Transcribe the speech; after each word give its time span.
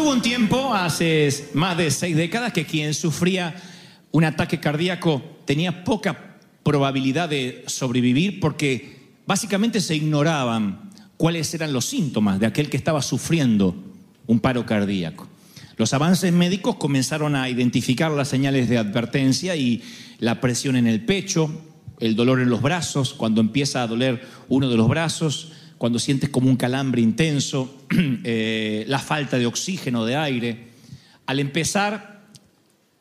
hubo 0.00 0.12
un 0.12 0.22
tiempo, 0.22 0.74
hace 0.74 1.28
más 1.52 1.76
de 1.76 1.90
seis 1.90 2.16
décadas, 2.16 2.52
que 2.52 2.64
quien 2.64 2.94
sufría 2.94 3.54
un 4.12 4.24
ataque 4.24 4.58
cardíaco 4.58 5.22
tenía 5.44 5.84
poca 5.84 6.38
probabilidad 6.62 7.28
de 7.28 7.64
sobrevivir 7.66 8.40
porque 8.40 8.98
básicamente 9.26 9.80
se 9.80 9.96
ignoraban 9.96 10.90
cuáles 11.16 11.52
eran 11.52 11.72
los 11.72 11.84
síntomas 11.84 12.40
de 12.40 12.46
aquel 12.46 12.70
que 12.70 12.78
estaba 12.78 13.02
sufriendo 13.02 13.74
un 14.26 14.40
paro 14.40 14.64
cardíaco. 14.64 15.28
Los 15.76 15.92
avances 15.92 16.32
médicos 16.32 16.76
comenzaron 16.76 17.36
a 17.36 17.48
identificar 17.50 18.10
las 18.10 18.28
señales 18.28 18.68
de 18.68 18.78
advertencia 18.78 19.54
y 19.56 19.82
la 20.18 20.40
presión 20.40 20.76
en 20.76 20.86
el 20.86 21.04
pecho, 21.04 21.50
el 21.98 22.16
dolor 22.16 22.40
en 22.40 22.48
los 22.48 22.62
brazos, 22.62 23.12
cuando 23.12 23.40
empieza 23.40 23.82
a 23.82 23.86
doler 23.86 24.26
uno 24.48 24.68
de 24.70 24.76
los 24.76 24.88
brazos, 24.88 25.52
cuando 25.76 25.98
sientes 25.98 26.30
como 26.30 26.48
un 26.48 26.56
calambre 26.56 27.02
intenso, 27.02 27.79
eh, 28.24 28.84
la 28.88 28.98
falta 28.98 29.38
de 29.38 29.46
oxígeno, 29.46 30.04
de 30.04 30.16
aire. 30.16 30.68
Al 31.26 31.40
empezar 31.40 32.20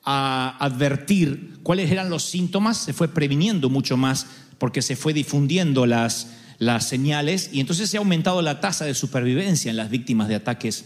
a 0.04 0.58
advertir 0.60 1.60
cuáles 1.64 1.92
eran 1.92 2.10
los 2.10 2.24
síntomas, 2.24 2.78
se 2.78 2.94
fue 2.94 3.08
previniendo 3.08 3.70
mucho 3.70 3.98
más 3.98 4.28
porque 4.58 4.82
se 4.82 4.96
fue 4.96 5.14
difundiendo 5.14 5.86
las, 5.86 6.32
las 6.58 6.88
señales 6.88 7.50
y 7.54 7.60
entonces 7.60 7.90
se 7.90 7.98
ha 7.98 8.00
aumentado 8.00 8.42
la 8.42 8.60
tasa 8.60 8.86
de 8.86 8.94
supervivencia 8.94 9.70
en 9.70 9.78
las 9.78 9.90
víctimas 9.90 10.28
de 10.28 10.36
ataques 10.36 10.86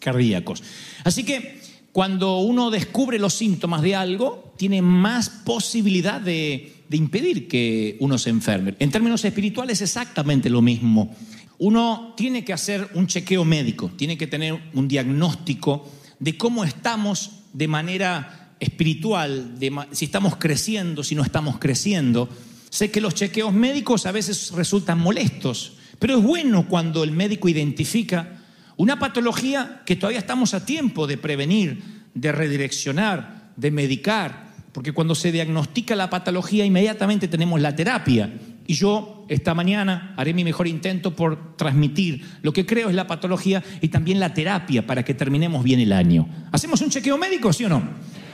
cardíacos. 0.00 0.62
Así 1.04 1.24
que 1.24 1.60
cuando 1.92 2.38
uno 2.38 2.70
descubre 2.70 3.18
los 3.18 3.34
síntomas 3.34 3.82
de 3.82 3.94
algo, 3.94 4.52
tiene 4.56 4.82
más 4.82 5.30
posibilidad 5.30 6.20
de, 6.20 6.74
de 6.88 6.96
impedir 6.96 7.48
que 7.48 7.96
uno 8.00 8.18
se 8.18 8.30
enferme. 8.30 8.74
En 8.78 8.90
términos 8.90 9.24
espirituales, 9.24 9.80
exactamente 9.80 10.50
lo 10.50 10.62
mismo. 10.62 11.14
Uno 11.58 12.14
tiene 12.16 12.44
que 12.44 12.52
hacer 12.52 12.90
un 12.94 13.06
chequeo 13.06 13.44
médico, 13.44 13.90
tiene 13.96 14.18
que 14.18 14.26
tener 14.26 14.60
un 14.74 14.88
diagnóstico 14.88 15.90
de 16.18 16.36
cómo 16.36 16.64
estamos 16.64 17.30
de 17.52 17.68
manera 17.68 18.54
espiritual, 18.60 19.54
si 19.92 20.06
estamos 20.06 20.36
creciendo, 20.36 21.02
si 21.02 21.14
no 21.14 21.22
estamos 21.22 21.58
creciendo. 21.58 22.28
Sé 22.70 22.90
que 22.90 23.00
los 23.00 23.14
chequeos 23.14 23.52
médicos 23.52 24.06
a 24.06 24.12
veces 24.12 24.52
resultan 24.52 24.98
molestos, 24.98 25.74
pero 25.98 26.18
es 26.18 26.22
bueno 26.22 26.68
cuando 26.68 27.04
el 27.04 27.12
médico 27.12 27.48
identifica 27.48 28.42
una 28.76 28.98
patología 28.98 29.82
que 29.86 29.96
todavía 29.96 30.18
estamos 30.18 30.52
a 30.52 30.66
tiempo 30.66 31.06
de 31.06 31.16
prevenir, 31.16 31.82
de 32.14 32.32
redireccionar, 32.32 33.52
de 33.56 33.70
medicar, 33.70 34.54
porque 34.72 34.92
cuando 34.92 35.14
se 35.14 35.32
diagnostica 35.32 35.96
la 35.96 36.10
patología 36.10 36.66
inmediatamente 36.66 37.28
tenemos 37.28 37.60
la 37.60 37.74
terapia. 37.74 38.30
Y 38.66 38.74
yo 38.74 39.24
esta 39.28 39.54
mañana 39.54 40.14
haré 40.16 40.34
mi 40.34 40.44
mejor 40.44 40.66
intento 40.66 41.14
por 41.14 41.56
transmitir 41.56 42.24
lo 42.42 42.52
que 42.52 42.66
creo 42.66 42.88
es 42.88 42.94
la 42.94 43.06
patología 43.06 43.62
y 43.80 43.88
también 43.88 44.20
la 44.20 44.34
terapia 44.34 44.86
para 44.86 45.04
que 45.04 45.14
terminemos 45.14 45.62
bien 45.62 45.80
el 45.80 45.92
año. 45.92 46.28
¿Hacemos 46.52 46.80
un 46.80 46.90
chequeo 46.90 47.16
médico, 47.18 47.52
sí 47.52 47.64
o 47.64 47.68
no? 47.68 47.82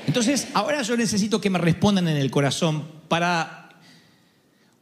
Entonces, 0.07 0.49
ahora 0.55 0.83
yo 0.83 0.97
necesito 0.97 1.41
que 1.41 1.51
me 1.51 1.59
respondan 1.59 2.09
en 2.09 2.17
el 2.17 2.31
corazón 2.31 2.85
para 3.09 3.69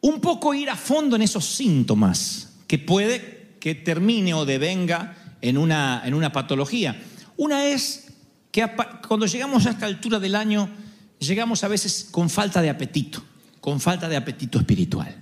un 0.00 0.20
poco 0.20 0.54
ir 0.54 0.70
a 0.70 0.76
fondo 0.76 1.16
en 1.16 1.22
esos 1.22 1.44
síntomas 1.44 2.58
que 2.66 2.78
puede 2.78 3.56
que 3.60 3.74
termine 3.74 4.32
o 4.34 4.46
devenga 4.46 5.16
en 5.42 5.58
una, 5.58 6.02
en 6.04 6.14
una 6.14 6.32
patología. 6.32 7.00
Una 7.36 7.66
es 7.66 8.08
que 8.50 8.66
cuando 9.06 9.26
llegamos 9.26 9.66
a 9.66 9.70
esta 9.70 9.86
altura 9.86 10.18
del 10.18 10.34
año, 10.34 10.68
llegamos 11.18 11.62
a 11.64 11.68
veces 11.68 12.08
con 12.10 12.30
falta 12.30 12.62
de 12.62 12.70
apetito, 12.70 13.22
con 13.60 13.80
falta 13.80 14.08
de 14.08 14.16
apetito 14.16 14.58
espiritual. 14.58 15.14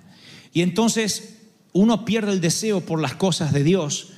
Y 0.53 0.63
entonces 0.63 1.37
uno 1.73 2.05
pierde 2.05 2.33
el 2.33 2.41
deseo 2.41 2.81
por 2.81 3.01
las 3.01 3.15
cosas 3.15 3.53
de 3.53 3.65
Dios, 3.65 4.09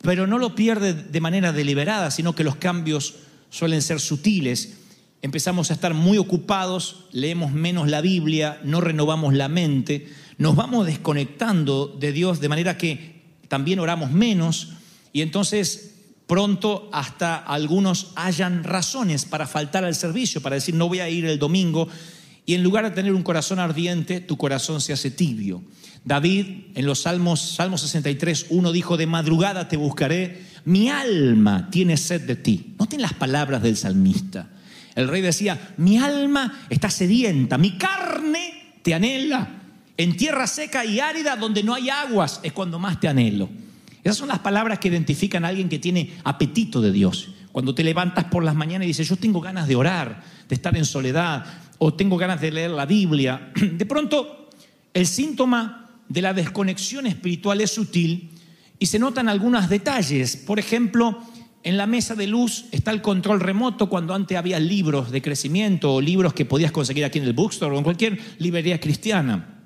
pero 0.00 0.26
no 0.26 0.38
lo 0.38 0.54
pierde 0.54 0.94
de 0.94 1.20
manera 1.20 1.52
deliberada, 1.52 2.10
sino 2.10 2.34
que 2.34 2.44
los 2.44 2.56
cambios 2.56 3.14
suelen 3.50 3.82
ser 3.82 4.00
sutiles. 4.00 4.74
Empezamos 5.22 5.70
a 5.70 5.74
estar 5.74 5.94
muy 5.94 6.18
ocupados, 6.18 7.04
leemos 7.12 7.52
menos 7.52 7.88
la 7.88 8.00
Biblia, 8.00 8.60
no 8.64 8.80
renovamos 8.80 9.34
la 9.34 9.48
mente, 9.48 10.08
nos 10.38 10.56
vamos 10.56 10.86
desconectando 10.86 11.86
de 11.86 12.12
Dios 12.12 12.40
de 12.40 12.48
manera 12.48 12.76
que 12.76 13.22
también 13.48 13.78
oramos 13.78 14.10
menos 14.10 14.70
y 15.12 15.20
entonces 15.20 15.92
pronto 16.26 16.88
hasta 16.92 17.36
algunos 17.36 18.12
hayan 18.16 18.64
razones 18.64 19.24
para 19.24 19.46
faltar 19.46 19.84
al 19.84 19.94
servicio, 19.94 20.40
para 20.40 20.56
decir 20.56 20.74
no 20.74 20.88
voy 20.88 21.00
a 21.00 21.08
ir 21.08 21.26
el 21.26 21.38
domingo 21.38 21.88
y 22.44 22.54
en 22.54 22.62
lugar 22.62 22.84
de 22.84 22.90
tener 22.90 23.12
un 23.12 23.22
corazón 23.22 23.58
ardiente, 23.58 24.20
tu 24.20 24.36
corazón 24.36 24.80
se 24.80 24.92
hace 24.92 25.10
tibio. 25.10 25.62
David 26.04 26.46
en 26.74 26.86
los 26.86 27.02
Salmos, 27.02 27.40
Salmo 27.40 27.78
63, 27.78 28.46
1 28.50 28.72
dijo, 28.72 28.96
de 28.96 29.06
madrugada 29.06 29.68
te 29.68 29.76
buscaré, 29.76 30.42
mi 30.64 30.88
alma 30.88 31.68
tiene 31.70 31.96
sed 31.96 32.22
de 32.22 32.36
ti. 32.36 32.74
Noten 32.78 33.00
las 33.00 33.12
palabras 33.14 33.62
del 33.62 33.76
salmista. 33.76 34.48
El 34.94 35.08
rey 35.08 35.22
decía, 35.22 35.74
mi 35.76 35.98
alma 35.98 36.66
está 36.68 36.90
sedienta, 36.90 37.58
mi 37.58 37.78
carne 37.78 38.74
te 38.82 38.94
anhela. 38.94 39.62
En 39.96 40.16
tierra 40.16 40.46
seca 40.46 40.84
y 40.84 41.00
árida 41.00 41.36
donde 41.36 41.62
no 41.62 41.74
hay 41.74 41.90
aguas 41.90 42.40
es 42.42 42.52
cuando 42.52 42.78
más 42.78 42.98
te 42.98 43.08
anhelo. 43.08 43.48
Esas 44.02 44.16
son 44.16 44.28
las 44.28 44.40
palabras 44.40 44.80
que 44.80 44.88
identifican 44.88 45.44
a 45.44 45.48
alguien 45.48 45.68
que 45.68 45.78
tiene 45.78 46.14
apetito 46.24 46.80
de 46.80 46.90
Dios. 46.90 47.28
Cuando 47.52 47.74
te 47.74 47.84
levantas 47.84 48.24
por 48.24 48.42
las 48.42 48.54
mañanas 48.54 48.86
y 48.86 48.88
dices, 48.88 49.08
yo 49.08 49.16
tengo 49.16 49.40
ganas 49.40 49.68
de 49.68 49.76
orar, 49.76 50.22
de 50.48 50.54
estar 50.54 50.76
en 50.76 50.84
soledad, 50.84 51.44
o 51.84 51.92
tengo 51.92 52.16
ganas 52.16 52.40
de 52.40 52.52
leer 52.52 52.70
la 52.70 52.86
Biblia. 52.86 53.50
De 53.60 53.84
pronto, 53.86 54.48
el 54.94 55.04
síntoma 55.04 55.90
de 56.08 56.22
la 56.22 56.32
desconexión 56.32 57.08
espiritual 57.08 57.60
es 57.60 57.72
sutil 57.72 58.30
y 58.78 58.86
se 58.86 59.00
notan 59.00 59.28
algunos 59.28 59.68
detalles. 59.68 60.36
Por 60.36 60.60
ejemplo, 60.60 61.18
en 61.64 61.76
la 61.76 61.88
mesa 61.88 62.14
de 62.14 62.28
luz 62.28 62.66
está 62.70 62.92
el 62.92 63.02
control 63.02 63.40
remoto 63.40 63.88
cuando 63.88 64.14
antes 64.14 64.38
había 64.38 64.60
libros 64.60 65.10
de 65.10 65.22
crecimiento 65.22 65.94
o 65.94 66.00
libros 66.00 66.34
que 66.34 66.44
podías 66.44 66.70
conseguir 66.70 67.04
aquí 67.04 67.18
en 67.18 67.24
el 67.24 67.32
bookstore 67.32 67.74
o 67.74 67.78
en 67.78 67.84
cualquier 67.84 68.16
librería 68.38 68.78
cristiana. 68.78 69.58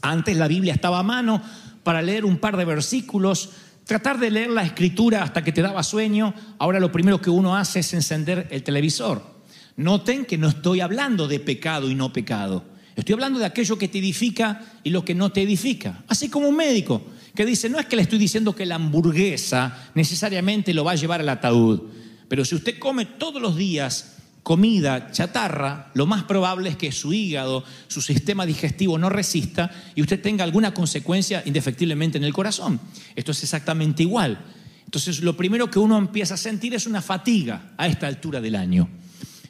Antes 0.00 0.38
la 0.38 0.48
Biblia 0.48 0.72
estaba 0.72 1.00
a 1.00 1.02
mano 1.02 1.42
para 1.82 2.00
leer 2.00 2.24
un 2.24 2.38
par 2.38 2.56
de 2.56 2.64
versículos, 2.64 3.50
tratar 3.84 4.18
de 4.18 4.30
leer 4.30 4.48
la 4.48 4.62
escritura 4.62 5.22
hasta 5.22 5.44
que 5.44 5.52
te 5.52 5.60
daba 5.60 5.82
sueño. 5.82 6.32
Ahora 6.58 6.80
lo 6.80 6.90
primero 6.90 7.20
que 7.20 7.28
uno 7.28 7.56
hace 7.56 7.80
es 7.80 7.92
encender 7.92 8.48
el 8.50 8.62
televisor. 8.62 9.37
Noten 9.78 10.24
que 10.24 10.36
no 10.36 10.48
estoy 10.48 10.80
hablando 10.80 11.28
de 11.28 11.38
pecado 11.38 11.88
y 11.88 11.94
no 11.94 12.12
pecado. 12.12 12.64
Estoy 12.96 13.12
hablando 13.12 13.38
de 13.38 13.46
aquello 13.46 13.78
que 13.78 13.86
te 13.86 14.00
edifica 14.00 14.60
y 14.82 14.90
lo 14.90 15.04
que 15.04 15.14
no 15.14 15.30
te 15.30 15.42
edifica. 15.42 16.02
Así 16.08 16.28
como 16.28 16.48
un 16.48 16.56
médico 16.56 17.00
que 17.32 17.46
dice, 17.46 17.70
no 17.70 17.78
es 17.78 17.86
que 17.86 17.94
le 17.94 18.02
estoy 18.02 18.18
diciendo 18.18 18.56
que 18.56 18.66
la 18.66 18.74
hamburguesa 18.74 19.90
necesariamente 19.94 20.74
lo 20.74 20.82
va 20.82 20.92
a 20.92 20.96
llevar 20.96 21.20
al 21.20 21.28
ataúd, 21.28 21.82
pero 22.28 22.44
si 22.44 22.56
usted 22.56 22.80
come 22.80 23.06
todos 23.06 23.40
los 23.40 23.56
días 23.56 24.16
comida 24.42 25.12
chatarra, 25.12 25.92
lo 25.94 26.06
más 26.06 26.24
probable 26.24 26.70
es 26.70 26.76
que 26.76 26.90
su 26.90 27.12
hígado, 27.12 27.62
su 27.86 28.00
sistema 28.00 28.46
digestivo 28.46 28.98
no 28.98 29.08
resista 29.08 29.70
y 29.94 30.02
usted 30.02 30.20
tenga 30.20 30.42
alguna 30.42 30.74
consecuencia 30.74 31.44
indefectiblemente 31.46 32.18
en 32.18 32.24
el 32.24 32.32
corazón. 32.32 32.80
Esto 33.14 33.30
es 33.30 33.44
exactamente 33.44 34.02
igual. 34.02 34.44
Entonces, 34.84 35.20
lo 35.20 35.36
primero 35.36 35.70
que 35.70 35.78
uno 35.78 35.98
empieza 35.98 36.34
a 36.34 36.38
sentir 36.38 36.74
es 36.74 36.86
una 36.86 37.00
fatiga 37.00 37.74
a 37.76 37.86
esta 37.86 38.08
altura 38.08 38.40
del 38.40 38.56
año. 38.56 38.88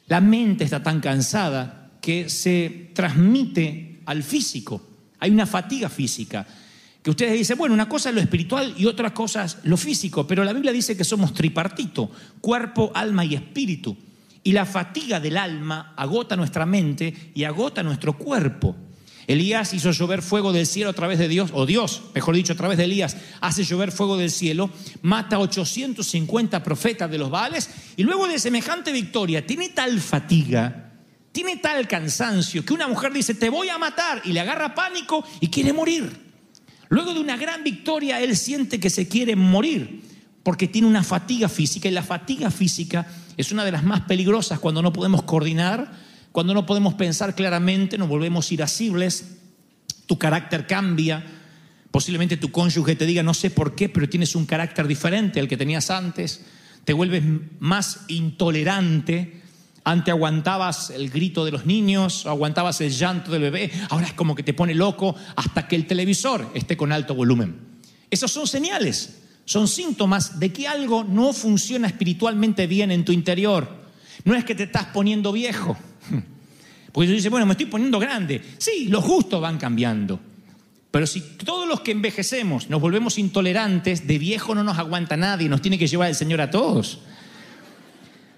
La 0.09 0.21
mente 0.21 0.65
está 0.65 0.83
tan 0.83 1.01
cansada 1.01 1.91
que 2.01 2.29
se 2.29 2.91
transmite 2.95 4.01
al 4.07 4.23
físico. 4.23 4.83
Hay 5.21 5.31
una 5.31 5.47
fatiga 5.47 5.89
física. 5.89 6.47
Que 7.03 7.11
ustedes 7.11 7.35
dicen, 7.35 7.59
bueno, 7.59 7.75
una 7.75 7.89
cosa 7.89 8.09
es 8.09 8.15
lo 8.15 8.21
espiritual 8.21 8.75
y 8.77 8.87
otra 8.87 9.15
cosa 9.15 9.45
es 9.45 9.59
lo 9.65 9.77
físico, 9.77 10.27
pero 10.27 10.45
la 10.45 10.53
Biblia 10.53 10.73
dice 10.73 10.97
que 10.97 11.05
somos 11.05 11.33
tripartito, 11.33 12.11
cuerpo, 12.41 12.91
alma 12.95 13.25
y 13.25 13.35
espíritu. 13.35 13.97
Y 14.43 14.53
la 14.53 14.65
fatiga 14.65 15.21
del 15.21 15.37
alma 15.37 15.93
agota 15.97 16.37
nuestra 16.37 16.65
mente 16.65 17.33
y 17.35 17.45
agota 17.45 17.83
nuestro 17.83 18.17
cuerpo. 18.17 18.77
Elías 19.29 19.75
hizo 19.75 19.91
llover 19.91 20.23
fuego 20.23 20.55
del 20.55 20.67
cielo 20.67 20.89
a 20.89 20.95
través 20.95 21.19
de 21.19 21.29
Dios, 21.29 21.51
o 21.53 21.67
Dios, 21.67 22.03
mejor 22.15 22.35
dicho, 22.35 22.55
a 22.55 22.57
través 22.57 22.79
de 22.79 22.85
Elías, 22.85 23.15
hace 23.43 23.63
llover 23.63 23.93
fuego 23.93 24.17
del 24.17 24.31
cielo, 24.31 24.71
mata 25.03 25.37
a 25.37 25.41
850 25.41 26.63
profetas 26.65 27.11
de 27.11 27.19
los 27.19 27.31
Baales, 27.31 27.69
y 27.99 28.05
luego 28.05 28.27
de 28.27 28.39
semejante 28.39 28.91
victoria 28.91 29.47
tiene 29.47 29.69
tal 29.69 30.01
fatiga, 30.01 30.95
tiene 31.31 31.59
tal 31.59 31.87
cansancio, 31.87 32.65
que 32.65 32.73
una 32.73 32.89
mujer 32.89 33.13
dice, 33.13 33.35
te 33.35 33.51
voy 33.51 33.69
a 33.69 33.77
matar, 33.77 34.23
y 34.25 34.33
le 34.33 34.41
agarra 34.41 34.75
pánico 34.75 35.23
y 35.41 35.49
quiere 35.49 35.75
morir. 35.75 36.11
Luego 36.89 37.13
de 37.13 37.21
una 37.21 37.37
gran 37.37 37.63
victoria, 37.63 38.23
él 38.23 38.35
siente 38.35 38.81
que 38.81 38.89
se 38.89 39.09
quiere 39.09 39.37
morir, 39.37 40.05
porque 40.43 40.69
tiene 40.69 40.89
una 40.89 41.05
fatiga 41.05 41.51
física, 41.51 41.87
y 41.87 41.93
la 41.93 42.03
fatiga 42.03 42.51
física 42.51 43.07
es 43.37 43.53
una 43.53 43.67
de 43.67 43.73
las 43.73 43.85
más 43.85 44.01
peligrosas 44.01 44.59
cuando 44.59 44.81
no 44.81 44.91
podemos 44.91 45.23
coordinar, 45.25 46.08
cuando 46.38 46.55
no 46.55 46.67
podemos 46.67 46.94
pensar 46.94 47.35
claramente, 47.35 47.99
nos 47.99 48.08
volvemos 48.08 48.52
irascibles, 48.52 49.38
tu 50.06 50.19
carácter 50.19 50.69
cambia, 50.69 51.26
posiblemente 51.90 52.37
tu 52.37 52.52
cónyuge 52.52 52.94
te 52.94 53.06
diga, 53.06 53.25
no 53.25 53.35
sé 53.35 53.50
por 53.50 53.75
qué, 53.75 53.88
pero 53.88 54.08
tienes 54.08 54.37
un 54.37 54.46
carácter 54.46 54.87
diferente 54.87 55.40
al 55.40 55.49
que 55.49 55.56
tenías 55.56 55.90
antes, 55.90 56.43
te 56.85 56.93
vuelves 56.93 57.25
más 57.58 58.02
intolerante, 58.06 59.43
antes 59.82 60.12
aguantabas 60.12 60.90
el 60.90 61.11
grito 61.11 61.44
de 61.44 61.50
los 61.50 61.67
niños, 61.67 62.25
aguantabas 62.25 62.81
el 62.82 62.93
llanto 62.93 63.32
del 63.32 63.43
bebé, 63.43 63.73
ahora 63.90 64.06
es 64.06 64.12
como 64.12 64.37
que 64.37 64.44
te 64.44 64.55
pone 64.55 64.76
loco 64.76 65.17
hasta 65.35 65.67
que 65.67 65.75
el 65.75 65.88
televisor 65.88 66.52
esté 66.55 66.76
con 66.76 66.93
alto 66.93 67.17
volumen. 67.17 67.56
Esos 68.12 68.31
son 68.31 68.46
señales, 68.46 69.23
son 69.44 69.67
síntomas 69.67 70.38
de 70.38 70.52
que 70.52 70.69
algo 70.69 71.02
no 71.02 71.32
funciona 71.32 71.88
espiritualmente 71.88 72.69
bien 72.69 72.93
en 72.93 73.05
tu 73.05 73.11
interior. 73.11 73.88
No 74.25 74.37
es 74.37 74.44
que 74.44 74.55
te 74.55 74.62
estás 74.62 74.85
poniendo 74.87 75.32
viejo, 75.32 75.76
porque 76.93 77.08
tú 77.08 77.14
dices, 77.14 77.31
bueno, 77.31 77.46
me 77.46 77.52
estoy 77.52 77.67
poniendo 77.67 77.99
grande. 77.99 78.40
Sí, 78.58 78.88
los 78.88 79.05
gustos 79.05 79.40
van 79.40 79.58
cambiando. 79.58 80.20
Pero 80.90 81.06
si 81.06 81.20
todos 81.20 81.69
los 81.69 81.81
que 81.81 81.93
envejecemos 81.93 82.70
nos 82.70 82.81
volvemos 82.81 83.19
intolerantes, 83.19 84.06
de 84.06 84.19
viejo 84.19 84.55
no 84.55 84.64
nos 84.64 84.79
aguanta 84.79 85.17
nadie, 85.17 85.49
nos 85.49 85.61
tiene 85.61 85.79
que 85.79 85.87
llevar 85.87 86.08
el 86.08 86.14
Señor 86.14 86.40
a 86.40 86.50
todos. 86.50 87.00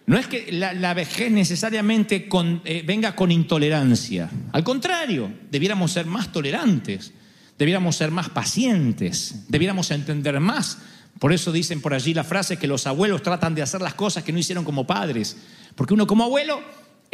No 0.06 0.19
es 0.19 0.26
que 0.26 0.50
la, 0.50 0.73
la 0.73 0.93
vejez 0.93 1.31
necesariamente 1.31 2.29
eh, 2.64 2.82
venga 2.85 3.14
con 3.14 3.31
intolerancia. 3.31 4.29
Al 4.50 4.64
contrario, 4.64 5.31
debiéramos 5.52 5.93
ser 5.93 6.06
más 6.06 6.32
tolerantes, 6.32 7.12
debiéramos 7.56 7.94
ser 7.94 8.11
más 8.11 8.29
pacientes, 8.29 9.44
debiéramos 9.47 9.93
entender 9.93 10.41
más. 10.41 10.79
Por 11.20 11.32
eso 11.32 11.52
dicen 11.52 11.81
por 11.81 11.94
allí 11.94 12.12
la 12.12 12.25
frase 12.25 12.56
que 12.56 12.67
los 12.67 12.88
abuelos 12.88 13.23
tratan 13.23 13.55
de 13.55 13.62
hacer 13.62 13.81
las 13.81 13.94
cosas 13.94 14.25
que 14.25 14.32
no 14.32 14.41
hicieron 14.41 14.64
como 14.64 14.85
padres. 14.85 15.37
Porque 15.76 15.94
uno 15.94 16.08
como 16.08 16.25
abuelo 16.25 16.61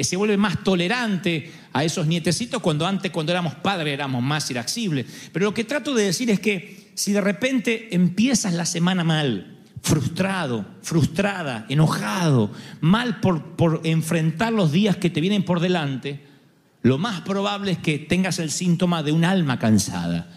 se 0.04 0.16
vuelve 0.16 0.36
más 0.36 0.62
tolerante 0.62 1.50
a 1.72 1.84
esos 1.84 2.06
nietecitos 2.06 2.60
cuando 2.60 2.86
antes, 2.86 3.10
cuando 3.10 3.32
éramos 3.32 3.54
padres, 3.54 3.94
éramos 3.94 4.22
más 4.22 4.50
irascibles. 4.50 5.06
Pero 5.32 5.46
lo 5.46 5.54
que 5.54 5.64
trato 5.64 5.94
de 5.94 6.04
decir 6.04 6.30
es 6.30 6.40
que 6.40 6.90
si 6.94 7.12
de 7.12 7.20
repente 7.20 7.94
empiezas 7.94 8.54
la 8.54 8.66
semana 8.66 9.04
mal, 9.04 9.56
frustrado, 9.82 10.66
frustrada, 10.82 11.66
enojado, 11.68 12.50
mal 12.80 13.20
por, 13.20 13.56
por 13.56 13.80
enfrentar 13.84 14.52
los 14.52 14.72
días 14.72 14.96
que 14.96 15.10
te 15.10 15.20
vienen 15.20 15.44
por 15.44 15.60
delante, 15.60 16.20
lo 16.82 16.98
más 16.98 17.22
probable 17.22 17.72
es 17.72 17.78
que 17.78 17.98
tengas 17.98 18.38
el 18.38 18.50
síntoma 18.50 19.02
de 19.02 19.12
un 19.12 19.24
alma 19.24 19.58
cansada, 19.58 20.30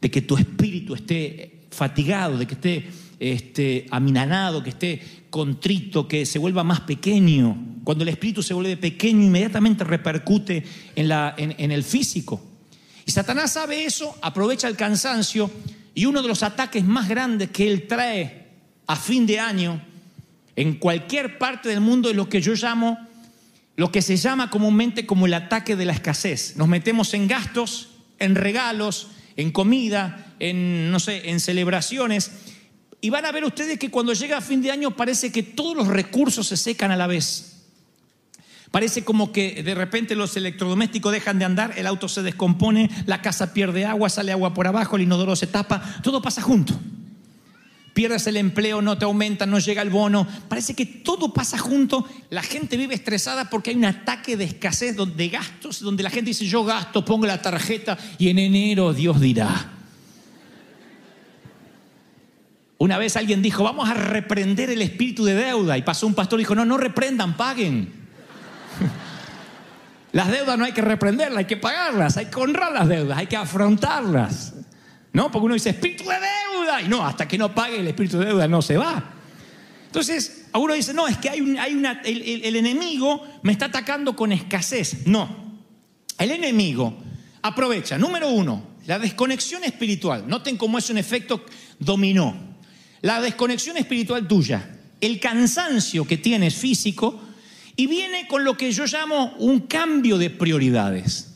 de 0.00 0.10
que 0.10 0.22
tu 0.22 0.36
espíritu 0.36 0.94
esté 0.94 1.66
fatigado, 1.70 2.38
de 2.38 2.46
que 2.46 2.54
esté 2.54 2.88
este, 3.20 3.86
aminanado, 3.90 4.62
que 4.62 4.70
esté 4.70 5.02
contrito, 5.30 6.08
que 6.08 6.26
se 6.26 6.38
vuelva 6.38 6.64
más 6.64 6.80
pequeño. 6.80 7.80
Cuando 7.84 8.02
el 8.04 8.08
espíritu 8.08 8.42
se 8.42 8.54
vuelve 8.54 8.76
pequeño, 8.76 9.22
inmediatamente 9.22 9.84
repercute 9.84 10.64
en, 10.94 11.08
la, 11.08 11.34
en, 11.36 11.54
en 11.58 11.72
el 11.72 11.84
físico. 11.84 12.40
Y 13.06 13.10
Satanás 13.10 13.52
sabe 13.52 13.84
eso, 13.84 14.16
aprovecha 14.20 14.68
el 14.68 14.76
cansancio 14.76 15.50
y 15.94 16.04
uno 16.04 16.22
de 16.22 16.28
los 16.28 16.42
ataques 16.42 16.84
más 16.84 17.08
grandes 17.08 17.50
que 17.50 17.66
él 17.66 17.86
trae 17.86 18.48
a 18.86 18.96
fin 18.96 19.26
de 19.26 19.40
año 19.40 19.82
en 20.58 20.74
cualquier 20.74 21.38
parte 21.38 21.68
del 21.68 21.80
mundo 21.80 22.10
es 22.10 22.16
lo 22.16 22.28
que 22.28 22.40
yo 22.40 22.52
llamo, 22.54 22.98
lo 23.76 23.92
que 23.92 24.02
se 24.02 24.16
llama 24.16 24.50
comúnmente 24.50 25.06
como 25.06 25.26
el 25.26 25.34
ataque 25.34 25.76
de 25.76 25.84
la 25.84 25.92
escasez. 25.92 26.56
Nos 26.56 26.66
metemos 26.66 27.14
en 27.14 27.28
gastos, 27.28 27.90
en 28.18 28.34
regalos, 28.34 29.06
en 29.36 29.52
comida, 29.52 30.34
en, 30.40 30.90
no 30.90 30.98
sé, 30.98 31.30
en 31.30 31.38
celebraciones. 31.38 32.32
Y 33.00 33.10
van 33.10 33.24
a 33.24 33.32
ver 33.32 33.44
ustedes 33.44 33.78
que 33.78 33.90
cuando 33.90 34.12
llega 34.12 34.40
fin 34.40 34.60
de 34.60 34.70
año 34.70 34.96
parece 34.96 35.30
que 35.30 35.42
todos 35.42 35.76
los 35.76 35.86
recursos 35.86 36.46
se 36.46 36.56
secan 36.56 36.90
a 36.90 36.96
la 36.96 37.06
vez. 37.06 37.58
Parece 38.70 39.02
como 39.02 39.32
que 39.32 39.62
de 39.62 39.74
repente 39.74 40.14
los 40.14 40.36
electrodomésticos 40.36 41.12
dejan 41.12 41.38
de 41.38 41.44
andar, 41.44 41.74
el 41.76 41.86
auto 41.86 42.08
se 42.08 42.22
descompone, 42.22 42.90
la 43.06 43.22
casa 43.22 43.54
pierde 43.54 43.86
agua, 43.86 44.10
sale 44.10 44.32
agua 44.32 44.52
por 44.52 44.66
abajo, 44.66 44.96
el 44.96 45.02
inodoro 45.02 45.36
se 45.36 45.46
tapa, 45.46 46.00
todo 46.02 46.20
pasa 46.20 46.42
junto. 46.42 46.78
Pierdes 47.94 48.26
el 48.26 48.36
empleo, 48.36 48.82
no 48.82 48.98
te 48.98 49.06
aumenta, 49.06 49.46
no 49.46 49.58
llega 49.58 49.82
el 49.82 49.90
bono. 49.90 50.28
Parece 50.48 50.74
que 50.74 50.86
todo 50.86 51.32
pasa 51.32 51.58
junto. 51.58 52.06
La 52.30 52.42
gente 52.42 52.76
vive 52.76 52.94
estresada 52.94 53.50
porque 53.50 53.70
hay 53.70 53.76
un 53.76 53.86
ataque 53.86 54.36
de 54.36 54.44
escasez 54.44 54.96
de 54.96 55.28
gastos, 55.28 55.80
donde 55.80 56.04
la 56.04 56.10
gente 56.10 56.30
dice, 56.30 56.46
yo 56.46 56.62
gasto, 56.64 57.04
pongo 57.04 57.26
la 57.26 57.42
tarjeta 57.42 57.98
y 58.18 58.28
en 58.28 58.38
enero 58.38 58.92
Dios 58.92 59.20
dirá. 59.20 59.77
Una 62.78 62.96
vez 62.96 63.16
alguien 63.16 63.42
dijo, 63.42 63.64
vamos 63.64 63.90
a 63.90 63.94
reprender 63.94 64.70
el 64.70 64.80
espíritu 64.80 65.24
de 65.24 65.34
deuda. 65.34 65.76
Y 65.76 65.82
pasó 65.82 66.06
un 66.06 66.14
pastor 66.14 66.38
y 66.38 66.42
dijo, 66.42 66.54
no, 66.54 66.64
no 66.64 66.78
reprendan, 66.78 67.36
paguen. 67.36 67.92
Las 70.12 70.30
deudas 70.30 70.56
no 70.56 70.64
hay 70.64 70.72
que 70.72 70.80
reprenderlas, 70.80 71.38
hay 71.38 71.44
que 71.44 71.56
pagarlas, 71.56 72.16
hay 72.16 72.26
que 72.26 72.40
honrar 72.40 72.72
las 72.72 72.88
deudas, 72.88 73.18
hay 73.18 73.26
que 73.26 73.36
afrontarlas. 73.36 74.54
¿No? 75.12 75.30
Porque 75.30 75.44
uno 75.44 75.54
dice 75.54 75.70
espíritu 75.70 76.04
de 76.04 76.14
deuda 76.14 76.80
y 76.80 76.88
no, 76.88 77.04
hasta 77.04 77.28
que 77.28 77.36
no 77.36 77.54
pague 77.54 77.80
el 77.80 77.88
espíritu 77.88 78.18
de 78.18 78.26
deuda 78.26 78.48
no 78.48 78.62
se 78.62 78.78
va. 78.78 79.02
Entonces, 79.84 80.46
uno 80.54 80.72
dice, 80.72 80.94
no, 80.94 81.08
es 81.08 81.18
que 81.18 81.28
hay, 81.28 81.40
un, 81.40 81.58
hay 81.58 81.74
una, 81.74 82.00
el 82.04 82.56
enemigo 82.56 83.22
me 83.42 83.52
está 83.52 83.66
atacando 83.66 84.16
con 84.16 84.32
escasez. 84.32 85.06
No, 85.06 85.58
el 86.16 86.30
enemigo 86.30 86.96
aprovecha, 87.42 87.98
número 87.98 88.28
uno, 88.28 88.62
la 88.86 88.98
desconexión 88.98 89.64
espiritual. 89.64 90.26
Noten 90.26 90.56
cómo 90.56 90.78
es 90.78 90.88
un 90.90 90.98
efecto 90.98 91.44
dominó. 91.78 92.47
La 93.02 93.20
desconexión 93.20 93.76
espiritual 93.76 94.26
tuya, 94.26 94.76
el 95.00 95.20
cansancio 95.20 96.06
que 96.06 96.16
tienes 96.16 96.54
físico 96.54 97.20
y 97.76 97.86
viene 97.86 98.26
con 98.26 98.44
lo 98.44 98.56
que 98.56 98.72
yo 98.72 98.86
llamo 98.86 99.34
un 99.38 99.60
cambio 99.60 100.18
de 100.18 100.30
prioridades. 100.30 101.34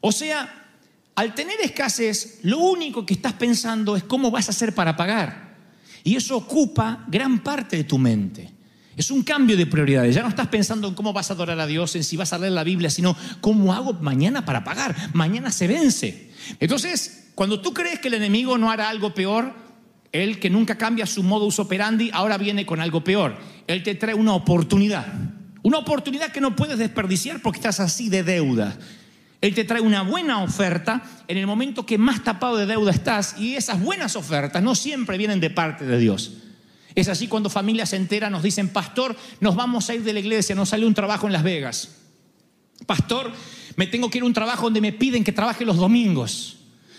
O 0.00 0.10
sea, 0.10 0.66
al 1.14 1.34
tener 1.34 1.60
escasez, 1.62 2.40
lo 2.42 2.58
único 2.58 3.06
que 3.06 3.14
estás 3.14 3.34
pensando 3.34 3.96
es 3.96 4.02
cómo 4.02 4.30
vas 4.30 4.48
a 4.48 4.50
hacer 4.50 4.74
para 4.74 4.96
pagar. 4.96 5.56
Y 6.02 6.16
eso 6.16 6.36
ocupa 6.36 7.04
gran 7.08 7.42
parte 7.42 7.76
de 7.76 7.84
tu 7.84 7.98
mente. 7.98 8.52
Es 8.96 9.10
un 9.10 9.22
cambio 9.22 9.56
de 9.56 9.66
prioridades. 9.66 10.14
Ya 10.14 10.22
no 10.22 10.28
estás 10.28 10.48
pensando 10.48 10.88
en 10.88 10.94
cómo 10.94 11.12
vas 11.12 11.30
a 11.30 11.34
adorar 11.34 11.60
a 11.60 11.66
Dios, 11.66 11.94
en 11.96 12.04
si 12.04 12.16
vas 12.16 12.32
a 12.32 12.38
leer 12.38 12.52
la 12.52 12.64
Biblia, 12.64 12.90
sino 12.90 13.16
cómo 13.40 13.72
hago 13.74 13.92
mañana 13.94 14.44
para 14.44 14.64
pagar. 14.64 14.94
Mañana 15.12 15.50
se 15.50 15.66
vence. 15.66 16.30
Entonces, 16.60 17.30
cuando 17.34 17.60
tú 17.60 17.74
crees 17.74 17.98
que 17.98 18.08
el 18.08 18.14
enemigo 18.14 18.56
no 18.58 18.70
hará 18.70 18.88
algo 18.88 19.14
peor, 19.14 19.65
él 20.22 20.38
que 20.38 20.50
nunca 20.50 20.76
cambia 20.76 21.06
su 21.06 21.22
modus 21.22 21.58
operandi, 21.58 22.10
ahora 22.12 22.38
viene 22.38 22.66
con 22.66 22.80
algo 22.80 23.02
peor. 23.02 23.36
Él 23.66 23.82
te 23.82 23.94
trae 23.94 24.14
una 24.14 24.34
oportunidad. 24.34 25.06
Una 25.62 25.78
oportunidad 25.78 26.30
que 26.30 26.40
no 26.40 26.54
puedes 26.54 26.78
desperdiciar 26.78 27.40
porque 27.42 27.58
estás 27.58 27.80
así 27.80 28.08
de 28.08 28.22
deuda. 28.22 28.76
Él 29.40 29.54
te 29.54 29.64
trae 29.64 29.80
una 29.80 30.02
buena 30.02 30.42
oferta 30.42 31.02
en 31.28 31.36
el 31.36 31.46
momento 31.46 31.84
que 31.84 31.98
más 31.98 32.24
tapado 32.24 32.56
de 32.56 32.66
deuda 32.66 32.90
estás 32.90 33.38
y 33.38 33.54
esas 33.56 33.80
buenas 33.80 34.16
ofertas 34.16 34.62
no 34.62 34.74
siempre 34.74 35.18
vienen 35.18 35.40
de 35.40 35.50
parte 35.50 35.84
de 35.84 35.98
Dios. 35.98 36.32
Es 36.94 37.08
así 37.08 37.28
cuando 37.28 37.50
familias 37.50 37.92
enteras 37.92 38.30
nos 38.30 38.42
dicen, 38.42 38.70
pastor, 38.70 39.14
nos 39.40 39.54
vamos 39.54 39.90
a 39.90 39.94
ir 39.94 40.02
de 40.02 40.14
la 40.14 40.20
iglesia, 40.20 40.54
nos 40.54 40.70
sale 40.70 40.86
un 40.86 40.94
trabajo 40.94 41.26
en 41.26 41.32
Las 41.32 41.42
Vegas. 41.42 41.96
Pastor, 42.86 43.32
me 43.76 43.86
tengo 43.86 44.08
que 44.10 44.18
ir 44.18 44.24
a 44.24 44.26
un 44.26 44.32
trabajo 44.32 44.64
donde 44.64 44.80
me 44.80 44.92
piden 44.92 45.22
que 45.22 45.32
trabaje 45.32 45.64
los 45.64 45.76
domingos. 45.76 46.56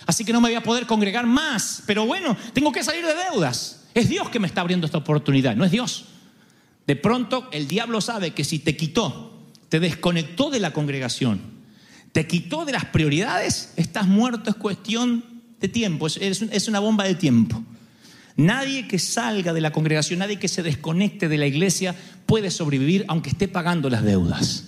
Así 0.07 0.23
que 0.25 0.33
no 0.33 0.41
me 0.41 0.49
voy 0.49 0.55
a 0.55 0.63
poder 0.63 0.87
congregar 0.87 1.27
más. 1.27 1.83
Pero 1.85 2.05
bueno, 2.05 2.35
tengo 2.53 2.71
que 2.71 2.83
salir 2.83 3.05
de 3.05 3.13
deudas. 3.13 3.83
Es 3.93 4.09
Dios 4.09 4.29
que 4.29 4.39
me 4.39 4.47
está 4.47 4.61
abriendo 4.61 4.85
esta 4.85 4.97
oportunidad, 4.97 5.55
no 5.55 5.65
es 5.65 5.71
Dios. 5.71 6.05
De 6.87 6.95
pronto 6.95 7.49
el 7.51 7.67
diablo 7.67 7.99
sabe 7.99 8.31
que 8.31 8.45
si 8.45 8.59
te 8.59 8.77
quitó, 8.77 9.43
te 9.67 9.79
desconectó 9.79 10.49
de 10.49 10.61
la 10.61 10.71
congregación, 10.71 11.41
te 12.13 12.25
quitó 12.25 12.63
de 12.63 12.71
las 12.71 12.85
prioridades, 12.85 13.73
estás 13.75 14.07
muerto, 14.07 14.49
es 14.49 14.55
cuestión 14.55 15.25
de 15.59 15.67
tiempo, 15.67 16.07
es, 16.07 16.17
es 16.17 16.67
una 16.67 16.79
bomba 16.79 17.03
de 17.03 17.15
tiempo. 17.15 17.61
Nadie 18.37 18.87
que 18.87 18.99
salga 18.99 19.51
de 19.51 19.61
la 19.61 19.71
congregación, 19.71 20.19
nadie 20.19 20.39
que 20.39 20.47
se 20.47 20.63
desconecte 20.63 21.27
de 21.27 21.37
la 21.37 21.47
iglesia 21.47 21.95
puede 22.25 22.51
sobrevivir 22.51 23.03
aunque 23.07 23.31
esté 23.31 23.47
pagando 23.47 23.89
las 23.89 24.03
deudas. 24.03 24.65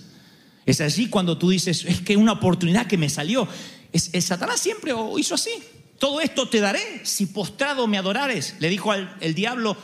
Es 0.66 0.80
allí 0.80 1.08
cuando 1.08 1.38
tú 1.38 1.50
dices, 1.50 1.84
es 1.86 2.00
que 2.00 2.16
una 2.16 2.32
oportunidad 2.32 2.86
que 2.86 2.98
me 2.98 3.08
salió. 3.08 3.48
Es, 3.92 4.10
Satanás 4.24 4.60
siempre 4.60 4.92
hizo 5.18 5.34
así. 5.34 5.50
Todo 5.98 6.20
esto 6.20 6.48
te 6.48 6.60
daré 6.60 7.02
si 7.04 7.26
postrado 7.26 7.86
me 7.86 7.98
adorares, 7.98 8.54
le 8.58 8.68
dijo 8.68 8.90
al 8.90 9.16
el 9.20 9.34
diablo 9.34 9.76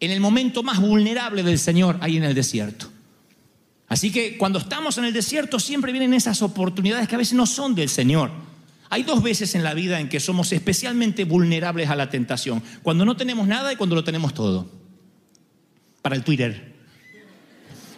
en 0.00 0.10
el 0.10 0.20
momento 0.20 0.62
más 0.62 0.80
vulnerable 0.80 1.42
del 1.42 1.58
Señor, 1.58 1.98
ahí 2.00 2.16
en 2.16 2.24
el 2.24 2.34
desierto. 2.34 2.90
Así 3.88 4.10
que 4.10 4.36
cuando 4.36 4.58
estamos 4.58 4.98
en 4.98 5.04
el 5.04 5.12
desierto 5.12 5.60
siempre 5.60 5.92
vienen 5.92 6.14
esas 6.14 6.42
oportunidades 6.42 7.08
que 7.08 7.14
a 7.14 7.18
veces 7.18 7.34
no 7.34 7.46
son 7.46 7.74
del 7.74 7.88
Señor. 7.88 8.30
Hay 8.88 9.02
dos 9.02 9.22
veces 9.22 9.54
en 9.54 9.62
la 9.64 9.74
vida 9.74 10.00
en 10.00 10.08
que 10.08 10.20
somos 10.20 10.52
especialmente 10.52 11.24
vulnerables 11.24 11.90
a 11.90 11.96
la 11.96 12.10
tentación. 12.10 12.62
Cuando 12.82 13.04
no 13.04 13.16
tenemos 13.16 13.46
nada 13.46 13.72
y 13.72 13.76
cuando 13.76 13.94
lo 13.96 14.04
tenemos 14.04 14.34
todo. 14.34 14.68
Para 16.02 16.16
el 16.16 16.24
Twitter. 16.24 16.74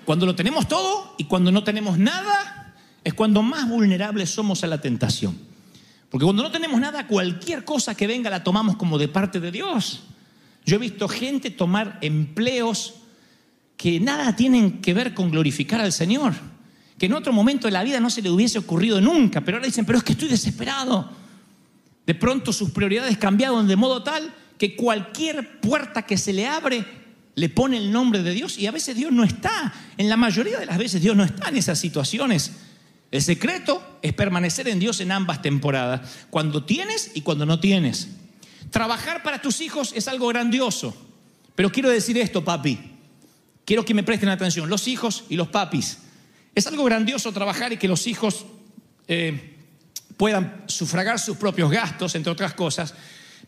Cuando 0.05 0.25
lo 0.25 0.35
tenemos 0.35 0.69
todo 0.69 1.15
y 1.19 1.25
cuando 1.25 1.51
no 1.53 1.65
tenemos 1.65 1.99
nada 1.99 2.58
es 3.09 3.15
cuando 3.15 3.43
más 3.43 3.67
vulnerables 3.67 4.29
somos 4.29 4.65
a 4.65 4.67
la 4.67 4.83
tentación. 4.83 5.35
Porque 6.11 6.27
cuando 6.27 6.43
no 6.43 6.51
tenemos 6.51 6.79
nada, 6.79 7.07
cualquier 7.07 7.65
cosa 7.65 7.95
que 7.95 8.07
venga 8.07 8.29
la 8.29 8.45
tomamos 8.45 8.77
como 8.77 8.99
de 8.99 9.09
parte 9.09 9.41
de 9.41 9.51
Dios. 9.51 10.03
Yo 10.67 10.77
he 10.77 10.79
visto 10.79 11.09
gente 11.09 11.49
tomar 11.49 11.97
empleos 12.03 12.97
que 13.79 13.99
nada 13.99 14.37
tienen 14.37 14.83
que 14.83 14.93
ver 14.93 15.15
con 15.15 15.31
glorificar 15.31 15.81
al 15.81 15.91
Señor, 15.91 16.35
que 16.99 17.07
en 17.07 17.15
otro 17.15 17.33
momento 17.33 17.67
de 17.67 17.73
la 17.73 17.83
vida 17.83 17.99
no 17.99 18.11
se 18.11 18.21
le 18.21 18.29
hubiese 18.29 18.59
ocurrido 18.59 19.01
nunca, 19.01 19.41
pero 19.41 19.57
ahora 19.57 19.69
dicen, 19.69 19.87
pero 19.87 19.97
es 19.97 20.05
que 20.05 20.13
estoy 20.13 20.29
desesperado. 20.29 21.11
De 22.05 22.15
pronto 22.15 22.53
sus 22.53 22.73
prioridades 22.73 23.17
cambiaron 23.17 23.67
de 23.67 23.77
modo 23.77 24.03
tal 24.03 24.35
que 24.59 24.77
cualquier 24.77 25.61
puerta 25.61 26.03
que 26.03 26.19
se 26.19 26.35
le 26.35 26.47
abre 26.47 26.85
le 27.37 27.49
pone 27.49 27.79
el 27.79 27.91
nombre 27.91 28.23
de 28.23 28.33
Dios 28.33 28.59
y 28.59 28.67
a 28.67 28.71
veces 28.71 28.97
Dios 28.97 29.13
no 29.13 29.25
está, 29.25 29.73
en 29.97 30.11
la 30.11 30.19
mayoría 30.19 30.59
de 30.59 30.67
las 30.67 30.77
veces 30.77 31.01
Dios 31.01 31.17
no 31.17 31.25
está 31.25 31.49
en 31.49 31.57
esas 31.57 31.79
situaciones. 31.79 32.68
El 33.11 33.23
secreto 33.23 33.99
es 34.03 34.13
permanecer 34.13 34.69
en 34.69 34.79
Dios 34.79 35.01
en 35.01 35.13
ambas 35.13 35.41
temporadas, 35.41 36.27
cuando 36.31 36.65
tienes 36.65 37.13
y 37.15 37.23
cuando 37.23 37.47
no 37.47 37.59
tienes. 37.59 38.09
Trabajar 38.71 39.23
para 39.23 39.41
tus 39.41 39.61
hijos 39.61 39.93
es 39.95 40.09
algo 40.09 40.29
grandioso, 40.29 40.95
pero 41.55 41.73
quiero 41.73 41.89
decir 41.89 42.19
esto, 42.19 42.45
papi, 42.45 42.79
quiero 43.65 43.85
que 43.85 43.95
me 43.95 44.03
presten 44.03 44.29
atención, 44.29 44.69
los 44.69 44.89
hijos 44.89 45.25
y 45.31 45.37
los 45.37 45.49
papis. 45.49 45.99
Es 46.55 46.67
algo 46.67 46.85
grandioso 46.85 47.33
trabajar 47.33 47.73
y 47.73 47.79
que 47.79 47.89
los 47.89 48.07
hijos 48.07 48.45
eh, 49.07 49.57
puedan 50.19 50.65
sufragar 50.67 51.19
sus 51.19 51.39
propios 51.39 51.71
gastos, 51.71 52.15
entre 52.15 52.33
otras 52.33 52.53
cosas. 52.53 52.95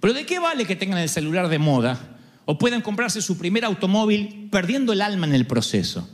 Pero 0.00 0.14
¿de 0.14 0.25
qué 0.25 0.38
vale 0.38 0.64
que 0.64 0.76
tengan 0.76 0.99
el 0.99 1.09
celular 1.11 1.49
de 1.49 1.59
moda 1.59 2.19
o 2.47 2.57
puedan 2.57 2.81
comprarse 2.81 3.21
su 3.21 3.37
primer 3.37 3.67
automóvil 3.67 4.49
perdiendo 4.50 4.95
el 4.95 5.02
alma 5.02 5.26
en 5.26 5.35
el 5.35 5.47
proceso? 5.47 6.09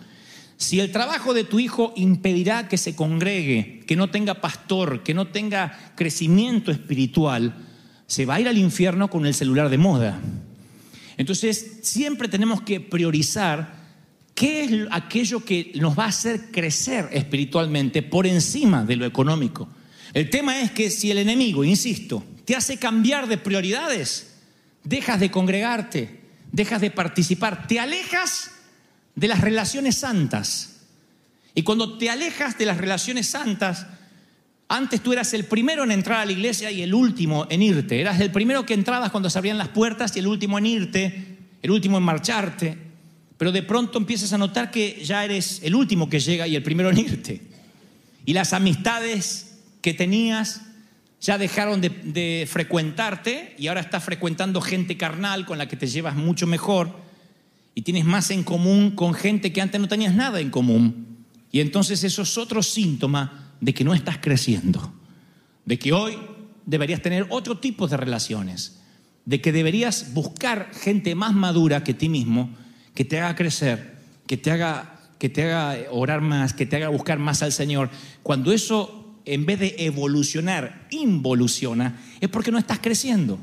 Si 0.57 0.81
el 0.81 0.91
trabajo 0.91 1.35
de 1.35 1.45
tu 1.45 1.59
hijo 1.59 1.93
impedirá 1.97 2.69
que 2.69 2.79
se 2.79 2.97
congregue, 2.97 3.83
que 3.87 3.97
no 3.97 4.11
tenga 4.11 4.41
pastor, 4.41 5.03
que 5.03 5.13
no 5.13 5.29
tenga 5.29 5.93
crecimiento 5.95 6.71
espiritual, 6.71 7.55
se 8.07 8.25
va 8.25 8.37
a 8.37 8.41
ir 8.41 8.49
al 8.49 8.57
infierno 8.57 9.11
con 9.11 9.27
el 9.27 9.35
celular 9.35 9.69
de 9.69 9.79
moda. 9.79 10.21
Entonces, 11.19 11.81
siempre 11.83 12.29
tenemos 12.29 12.63
que 12.63 12.81
priorizar 12.81 13.87
qué 14.35 14.65
es 14.65 14.71
aquello 14.91 15.45
que 15.45 15.73
nos 15.77 15.99
va 15.99 16.05
a 16.05 16.09
hacer 16.09 16.51
crecer 16.51 17.09
espiritualmente 17.13 18.03
por 18.03 18.27
encima 18.27 18.85
de 18.85 18.97
lo 18.97 19.07
económico. 19.07 19.69
El 20.15 20.31
tema 20.31 20.61
es 20.61 20.71
que 20.71 20.91
si 20.91 21.11
el 21.11 21.19
enemigo, 21.19 21.65
insisto, 21.65 22.25
te 22.45 22.55
hace 22.57 22.79
cambiar 22.79 23.29
de 23.29 23.39
prioridades, 23.39 24.37
dejas 24.85 25.21
de 25.21 25.31
congregarte, 25.31 26.21
dejas 26.53 26.81
de 26.81 26.91
participar, 26.91 27.67
te 27.67 27.81
alejas 27.81 28.53
de 29.17 29.29
las 29.29 29.41
relaciones 29.41 29.97
santas. 29.97 30.77
Y 31.55 31.63
cuando 31.63 31.99
te 31.99 32.11
alejas 32.11 32.57
de 32.59 32.67
las 32.67 32.77
relaciones 32.77 33.27
santas, 33.27 33.87
antes 34.69 35.01
tú 35.03 35.13
eras 35.13 35.33
el 35.33 35.45
primero 35.45 35.85
en 35.85 35.91
entrar 35.91 36.21
a 36.21 36.27
la 36.27 36.33
iglesia 36.33 36.71
y 36.71 36.83
el 36.83 36.95
último 36.95 37.47
en 37.49 37.63
irte. 37.63 38.01
Eras 38.01 38.21
el 38.21 38.31
primero 38.31 38.67
que 38.67 38.75
entrabas 38.75 39.11
cuando 39.11 39.31
se 39.31 39.39
abrían 39.39 39.59
las 39.59 39.69
puertas 39.69 40.15
y 40.15 40.21
el 40.21 40.27
último 40.27 40.59
en 40.59 40.67
irte, 40.67 41.39
el 41.63 41.71
último 41.71 41.97
en 41.97 42.05
marcharte. 42.05 42.77
Pero 43.39 43.53
de 43.53 43.63
pronto 43.63 43.99
empiezas 43.99 44.33
a 44.33 44.39
notar 44.39 44.71
que 44.71 45.03
ya 45.03 45.25
eres 45.25 45.61
el 45.63 45.75
último 45.75 46.11
que 46.11 46.21
llega 46.21 46.47
y 46.47 46.55
el 46.55 46.63
primero 46.63 46.91
en 46.91 46.99
irte. 46.99 47.41
Y 48.27 48.35
las 48.35 48.53
amistades 48.53 49.61
que 49.81 49.95
tenías 49.95 50.63
ya 51.21 51.39
dejaron 51.39 51.81
de, 51.81 51.89
de 51.89 52.47
frecuentarte 52.51 53.55
y 53.57 53.69
ahora 53.69 53.81
estás 53.81 54.05
frecuentando 54.05 54.61
gente 54.61 54.99
carnal 54.99 55.47
con 55.47 55.57
la 55.57 55.69
que 55.69 55.77
te 55.77 55.87
llevas 55.87 56.17
mucho 56.17 56.47
mejor 56.47 57.06
y 57.77 57.83
tienes 57.83 58.07
más 58.07 58.31
en 58.31 58.43
común 58.43 58.93
con 58.93 59.13
gente 59.13 59.53
que 59.53 59.61
antes 59.61 59.79
no 59.79 59.87
tenías 59.87 60.15
nada 60.15 60.41
en 60.41 60.49
común. 60.49 61.27
Y 61.53 61.61
entonces 61.61 62.03
eso 62.05 62.23
es 62.23 62.39
otro 62.39 62.63
síntoma 62.63 63.53
de 63.61 63.75
que 63.75 63.85
no 63.85 63.93
estás 63.93 64.17
creciendo, 64.17 64.95
de 65.67 65.79
que 65.79 65.93
hoy 65.93 66.17
deberías 66.65 67.03
tener 67.03 67.27
otro 67.29 67.59
tipo 67.59 67.87
de 67.87 67.99
relaciones, 67.99 68.81
de 69.27 69.43
que 69.43 69.53
deberías 69.53 70.15
buscar 70.15 70.71
gente 70.73 71.15
más 71.15 71.35
madura 71.35 71.85
que 71.85 71.93
ti 71.93 72.09
mismo, 72.09 72.49
que 72.95 73.05
te 73.05 73.21
haga 73.21 73.37
crecer, 73.37 73.99
que 74.27 74.39
te 74.39 74.51
haga, 74.51 74.99
que 75.19 75.29
te 75.29 75.43
haga 75.45 75.77
orar 75.91 76.23
más, 76.23 76.55
que 76.55 76.65
te 76.65 76.77
haga 76.77 76.89
buscar 76.89 77.19
más 77.19 77.43
al 77.43 77.53
Señor. 77.53 77.91
Cuando 78.23 78.53
eso, 78.53 79.21
en 79.27 79.45
vez 79.45 79.61
de 79.61 79.77
evolucionar, 79.81 80.89
involuciona, 80.91 82.01
es 82.23 82.31
porque 82.31 82.51
no 82.51 82.59
estás 82.59 82.79
creciendo. 82.79 83.39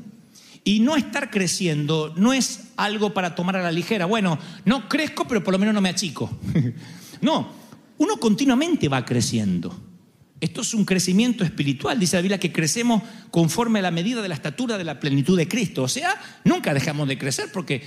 Y 0.64 0.80
no 0.80 0.96
estar 0.96 1.30
creciendo 1.30 2.14
no 2.16 2.32
es 2.32 2.68
algo 2.76 3.12
para 3.12 3.34
tomar 3.34 3.56
a 3.56 3.62
la 3.62 3.70
ligera. 3.70 4.06
Bueno, 4.06 4.38
no 4.64 4.88
crezco, 4.88 5.28
pero 5.28 5.44
por 5.44 5.52
lo 5.52 5.58
menos 5.58 5.74
no 5.74 5.82
me 5.82 5.90
achico. 5.90 6.30
no, 7.20 7.52
uno 7.98 8.16
continuamente 8.18 8.88
va 8.88 9.04
creciendo. 9.04 9.78
Esto 10.40 10.62
es 10.62 10.74
un 10.74 10.84
crecimiento 10.84 11.44
espiritual. 11.44 11.98
Dice 11.98 12.16
la 12.16 12.22
Biblia 12.22 12.40
que 12.40 12.52
crecemos 12.52 13.02
conforme 13.30 13.78
a 13.78 13.82
la 13.82 13.90
medida 13.90 14.20
de 14.20 14.28
la 14.28 14.34
estatura 14.34 14.76
de 14.76 14.84
la 14.84 15.00
plenitud 15.00 15.36
de 15.36 15.48
Cristo. 15.48 15.82
O 15.82 15.88
sea, 15.88 16.20
nunca 16.44 16.74
dejamos 16.74 17.08
de 17.08 17.18
crecer 17.18 17.50
porque 17.52 17.82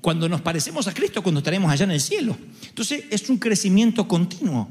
cuando 0.00 0.28
nos 0.28 0.40
parecemos 0.40 0.86
a 0.86 0.94
Cristo, 0.94 1.22
cuando 1.22 1.40
estaremos 1.40 1.70
allá 1.70 1.84
en 1.84 1.92
el 1.92 2.00
cielo. 2.00 2.36
Entonces, 2.66 3.04
es 3.10 3.28
un 3.30 3.38
crecimiento 3.38 4.06
continuo. 4.06 4.68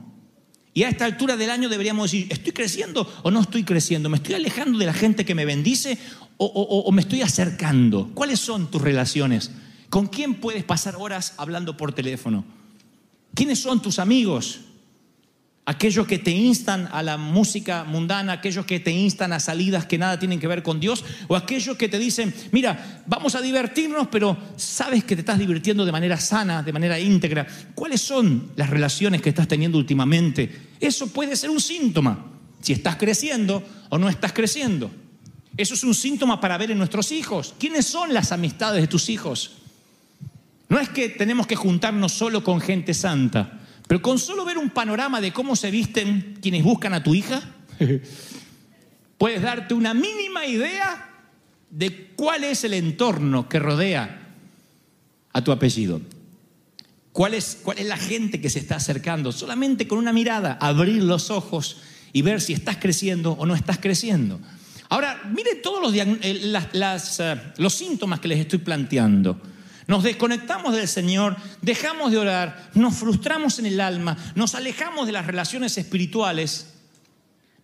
Y 0.74 0.84
a 0.84 0.90
esta 0.90 1.06
altura 1.06 1.36
del 1.36 1.50
año 1.50 1.70
deberíamos 1.70 2.12
decir, 2.12 2.28
¿estoy 2.30 2.54
creciendo 2.54 3.12
o 3.24 3.32
no 3.32 3.42
estoy 3.42 3.64
creciendo? 3.64 4.10
¿Me 4.10 4.18
estoy 4.18 4.36
alejando 4.36 4.78
de 4.78 4.86
la 4.86 4.94
gente 4.94 5.26
que 5.26 5.34
me 5.34 5.44
bendice 5.44 5.98
o, 6.38 6.91
me 6.91 7.01
estoy 7.01 7.22
acercando? 7.22 8.12
¿Cuáles 8.13 8.39
son 8.39 8.70
tus 8.70 8.82
relaciones? 8.82 9.51
¿Con 9.89 10.08
quién 10.08 10.36
puedes 10.36 10.63
pasar 10.63 10.96
horas 10.98 11.34
hablando 11.38 11.77
por 11.77 11.94
teléfono? 11.94 12.46
¿Quiénes 13.34 13.60
son 13.60 13.82
tus 13.82 14.00
amigos? 14.00 14.62
Aquellos 15.65 16.08
que 16.08 16.17
te 16.17 16.32
instan 16.32 16.88
a 16.91 17.03
la 17.03 17.17
música 17.17 17.84
mundana, 17.84 18.34
aquellos 18.34 18.65
que 18.65 18.79
te 18.79 18.91
instan 18.91 19.34
a 19.34 19.39
salidas 19.39 19.86
que 19.86 19.98
nada 19.98 20.17
tienen 20.17 20.39
que 20.39 20.48
ver 20.48 20.63
con 20.63 20.79
Dios, 20.79 21.03
o 21.27 21.36
aquellos 21.36 21.75
que 21.75 21.89
te 21.89 22.00
dicen, 22.00 22.34
mira, 22.51 23.03
vamos 23.06 23.36
a 23.36 23.41
divertirnos, 23.41 24.08
pero 24.08 24.38
sabes 24.56 25.03
que 25.03 25.15
te 25.15 25.22
estás 25.22 25.39
divirtiendo 25.39 25.86
de 25.86 25.91
manera 25.91 26.17
sana, 26.17 26.63
de 26.63 26.72
manera 26.72 27.00
íntegra. 27.00 27.46
¿Cuáles 27.75 28.01
son 28.01 28.51
las 28.56 28.70
relaciones 28.70 29.22
que 29.22 29.29
estás 29.29 29.48
teniendo 29.48 29.77
últimamente? 29.77 30.70
Eso 30.79 31.08
puede 31.08 31.36
ser 31.36 31.50
un 31.50 31.60
síntoma, 31.60 32.25
si 32.62 32.72
estás 32.72 32.96
creciendo 32.96 33.62
o 33.89 33.98
no 33.98 34.08
estás 34.08 34.32
creciendo. 34.32 34.89
Eso 35.58 35.74
es 35.74 35.84
un 35.84 35.96
síntoma 35.96 36.40
para 36.40 36.58
ver 36.58 36.72
en 36.72 36.78
nuestros 36.78 37.12
hijos. 37.12 37.56
¿Quiénes 37.60 37.88
son 37.88 38.14
las 38.14 38.32
amistades 38.32 38.80
de 38.80 38.88
tus 38.88 39.10
hijos? 39.10 39.54
No 40.70 40.80
es 40.80 40.90
que 40.90 41.10
tenemos 41.10 41.48
que 41.48 41.56
juntarnos 41.56 42.14
solo 42.14 42.44
con 42.44 42.62
gente 42.62 42.94
santa, 42.94 43.60
pero 43.88 44.02
con 44.02 44.20
solo 44.20 44.46
ver 44.46 44.60
un 44.60 44.70
panorama 44.70 45.20
de 45.20 45.34
cómo 45.34 45.56
se 45.56 45.72
visten 45.72 46.38
quienes 46.42 46.64
buscan 46.64 46.94
a 46.94 47.04
tu 47.04 47.16
hija, 47.16 47.42
puedes 49.18 49.42
darte 49.42 49.74
una 49.74 49.94
mínima 49.94 50.46
idea 50.46 51.10
de 51.72 52.12
cuál 52.16 52.44
es 52.44 52.64
el 52.64 52.74
entorno 52.74 53.50
que 53.50 53.60
rodea 53.60 54.36
a 55.34 55.44
tu 55.44 55.52
apellido. 55.52 56.02
¿Cuál 57.14 57.34
es, 57.34 57.58
¿Cuál 57.64 57.80
es 57.80 57.88
la 57.88 57.98
gente 57.98 58.40
que 58.40 58.50
se 58.50 58.60
está 58.60 58.76
acercando? 58.76 59.32
Solamente 59.32 59.88
con 59.88 59.98
una 59.98 60.14
mirada, 60.14 60.58
abrir 60.62 61.02
los 61.02 61.32
ojos 61.32 61.78
y 62.14 62.22
ver 62.22 62.42
si 62.42 62.54
estás 62.54 62.78
creciendo 62.78 63.32
o 63.32 63.46
no 63.48 63.56
estás 63.56 63.80
creciendo. 63.80 64.40
Ahora, 64.89 65.22
miren 65.34 65.62
todos 65.62 65.82
los, 65.82 65.94
eh, 65.94 66.20
eh, 66.22 67.53
los 67.58 67.74
síntomas 67.74 68.20
que 68.20 68.27
les 68.27 68.39
estoy 68.39 68.60
planteando. 68.60 69.41
Nos 69.88 70.03
desconectamos 70.03 70.75
del 70.75 70.88
Señor, 70.88 71.38
dejamos 71.62 72.12
de 72.12 72.17
orar, 72.17 72.70
nos 72.74 72.96
frustramos 72.96 73.60
en 73.60 73.67
el 73.67 73.79
alma, 73.79 74.17
nos 74.36 74.53
alejamos 74.56 75.06
de 75.06 75.13
las 75.13 75.25
relaciones 75.25 75.77
espirituales, 75.77 76.74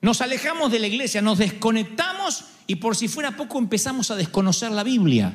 nos 0.01 0.21
alejamos 0.21 0.71
de 0.71 0.79
la 0.79 0.87
iglesia, 0.87 1.21
nos 1.21 1.37
desconectamos 1.37 2.45
y 2.65 2.75
por 2.75 2.95
si 2.95 3.09
fuera 3.09 3.35
poco 3.35 3.59
empezamos 3.59 4.09
a 4.09 4.15
desconocer 4.15 4.71
la 4.71 4.83
Biblia. 4.83 5.33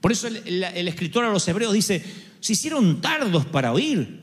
Por 0.00 0.10
eso 0.10 0.26
el 0.26 0.88
escritor 0.88 1.24
a 1.24 1.30
los 1.30 1.46
hebreos 1.48 1.74
dice, 1.74 2.02
se 2.40 2.54
hicieron 2.54 3.00
tardos 3.00 3.46
para 3.46 3.72
oír, 3.72 4.22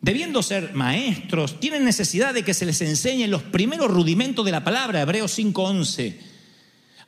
debiendo 0.00 0.42
ser 0.42 0.74
maestros, 0.74 1.58
tienen 1.58 1.84
necesidad 1.84 2.32
de 2.32 2.44
que 2.44 2.54
se 2.54 2.66
les 2.66 2.80
enseñen 2.82 3.30
los 3.30 3.42
primeros 3.42 3.90
rudimentos 3.90 4.44
de 4.44 4.52
la 4.52 4.62
palabra, 4.62 5.00
Hebreos 5.00 5.36
5.11. 5.38 6.35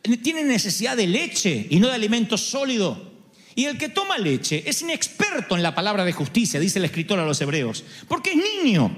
Tienen 0.02 0.48
necesidad 0.48 0.96
de 0.96 1.06
leche 1.06 1.66
y 1.70 1.80
no 1.80 1.88
de 1.88 1.94
alimento 1.94 2.38
sólido. 2.38 3.08
Y 3.54 3.64
el 3.64 3.76
que 3.76 3.88
toma 3.88 4.18
leche 4.18 4.62
es 4.66 4.82
inexperto 4.82 5.56
en 5.56 5.62
la 5.62 5.74
palabra 5.74 6.04
de 6.04 6.12
justicia, 6.12 6.60
dice 6.60 6.78
el 6.78 6.84
escritor 6.84 7.18
a 7.18 7.26
los 7.26 7.40
hebreos, 7.40 7.84
porque 8.06 8.30
es 8.30 8.36
niño. 8.36 8.96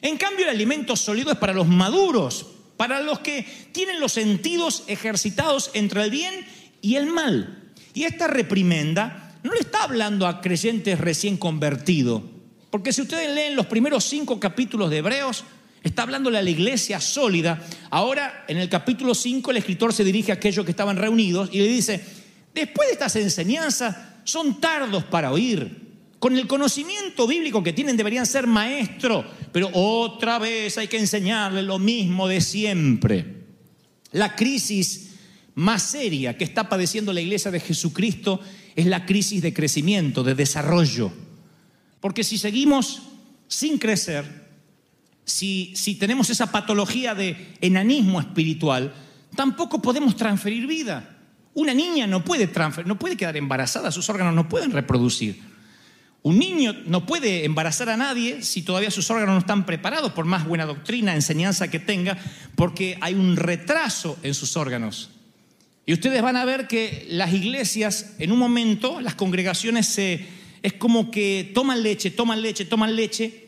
En 0.00 0.16
cambio, 0.16 0.46
el 0.46 0.50
alimento 0.50 0.96
sólido 0.96 1.30
es 1.30 1.38
para 1.38 1.52
los 1.52 1.68
maduros, 1.68 2.46
para 2.76 3.00
los 3.02 3.20
que 3.20 3.46
tienen 3.72 4.00
los 4.00 4.12
sentidos 4.12 4.84
ejercitados 4.86 5.70
entre 5.74 6.02
el 6.02 6.10
bien 6.10 6.34
y 6.80 6.96
el 6.96 7.06
mal. 7.06 7.70
Y 7.94 8.04
esta 8.04 8.26
reprimenda 8.26 9.38
no 9.42 9.52
le 9.52 9.60
está 9.60 9.84
hablando 9.84 10.26
a 10.26 10.40
creyentes 10.40 10.98
recién 10.98 11.36
convertidos, 11.36 12.22
porque 12.70 12.92
si 12.92 13.02
ustedes 13.02 13.34
leen 13.34 13.56
los 13.56 13.66
primeros 13.66 14.04
cinco 14.04 14.40
capítulos 14.40 14.88
de 14.88 14.98
Hebreos, 14.98 15.44
está 15.82 16.02
hablándole 16.02 16.38
a 16.38 16.42
la 16.42 16.50
iglesia 16.50 17.00
sólida. 17.00 17.64
Ahora, 17.90 18.44
en 18.48 18.58
el 18.58 18.68
capítulo 18.68 19.14
5, 19.14 19.50
el 19.50 19.56
escritor 19.58 19.92
se 19.92 20.04
dirige 20.04 20.32
a 20.32 20.36
aquellos 20.36 20.64
que 20.64 20.70
estaban 20.70 20.96
reunidos 20.96 21.48
y 21.52 21.58
le 21.58 21.68
dice, 21.68 22.04
después 22.54 22.88
de 22.88 22.92
estas 22.92 23.16
enseñanzas, 23.16 23.96
son 24.24 24.60
tardos 24.60 25.04
para 25.04 25.32
oír. 25.32 25.82
Con 26.18 26.38
el 26.38 26.46
conocimiento 26.46 27.26
bíblico 27.26 27.64
que 27.64 27.72
tienen 27.72 27.96
deberían 27.96 28.26
ser 28.26 28.46
maestros, 28.46 29.26
pero 29.50 29.70
otra 29.72 30.38
vez 30.38 30.78
hay 30.78 30.86
que 30.86 30.98
enseñarles 30.98 31.64
lo 31.64 31.80
mismo 31.80 32.28
de 32.28 32.40
siempre. 32.40 33.42
La 34.12 34.36
crisis 34.36 35.10
más 35.56 35.82
seria 35.82 36.36
que 36.38 36.44
está 36.44 36.68
padeciendo 36.68 37.12
la 37.12 37.20
iglesia 37.20 37.50
de 37.50 37.58
Jesucristo 37.58 38.40
es 38.76 38.86
la 38.86 39.04
crisis 39.04 39.42
de 39.42 39.52
crecimiento, 39.52 40.22
de 40.22 40.36
desarrollo. 40.36 41.12
Porque 42.00 42.22
si 42.22 42.38
seguimos 42.38 43.02
sin 43.48 43.78
crecer, 43.78 44.41
si, 45.24 45.96
tenemos 45.98 46.30
esa 46.30 46.50
patología 46.50 47.14
de 47.14 47.54
enanismo 47.60 48.20
espiritual, 48.20 48.92
tampoco 49.36 49.80
podemos 49.80 50.16
transferir 50.16 50.66
vida. 50.66 51.18
Una 51.54 51.74
niña 51.74 52.06
no 52.06 52.24
puede, 52.24 52.50
no 52.86 52.98
puede 52.98 53.16
quedar 53.16 53.36
embarazada, 53.36 53.92
sus 53.92 54.08
órganos 54.08 54.34
no 54.34 54.48
pueden 54.48 54.72
reproducir. 54.72 55.40
Un 56.22 56.38
niño 56.38 56.74
no 56.86 57.04
puede 57.04 57.44
embarazar 57.44 57.88
a 57.88 57.96
nadie 57.96 58.42
si 58.42 58.62
todavía 58.62 58.90
sus 58.90 59.10
órganos 59.10 59.34
no 59.34 59.40
están 59.40 59.66
preparados, 59.66 60.12
por 60.12 60.24
más 60.24 60.46
buena 60.46 60.66
doctrina, 60.66 61.14
enseñanza 61.14 61.68
que 61.68 61.80
tenga, 61.80 62.16
porque 62.54 62.96
hay 63.00 63.14
un 63.14 63.36
retraso 63.36 64.16
en 64.22 64.34
sus 64.34 64.56
órganos. 64.56 65.10
Y 65.84 65.92
ustedes 65.92 66.22
van 66.22 66.36
a 66.36 66.44
ver 66.44 66.68
que 66.68 67.06
las 67.10 67.32
iglesias, 67.32 68.14
en 68.20 68.30
un 68.30 68.38
momento, 68.38 69.00
las 69.00 69.16
congregaciones 69.16 69.98
es 69.98 70.72
como 70.78 71.10
que 71.10 71.50
toman 71.54 71.82
leche, 71.82 72.12
toman 72.12 72.40
leche, 72.40 72.64
toman 72.64 72.94
leche, 72.94 73.41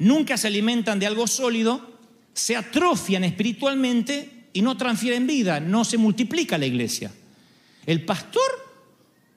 nunca 0.00 0.36
se 0.36 0.48
alimentan 0.48 0.98
de 0.98 1.06
algo 1.06 1.26
sólido, 1.28 1.98
se 2.32 2.56
atrofian 2.56 3.22
espiritualmente 3.22 4.48
y 4.52 4.62
no 4.62 4.76
transfieren 4.76 5.26
vida, 5.26 5.60
no 5.60 5.84
se 5.84 5.98
multiplica 5.98 6.58
la 6.58 6.66
iglesia. 6.66 7.12
El 7.86 8.04
pastor 8.04 8.42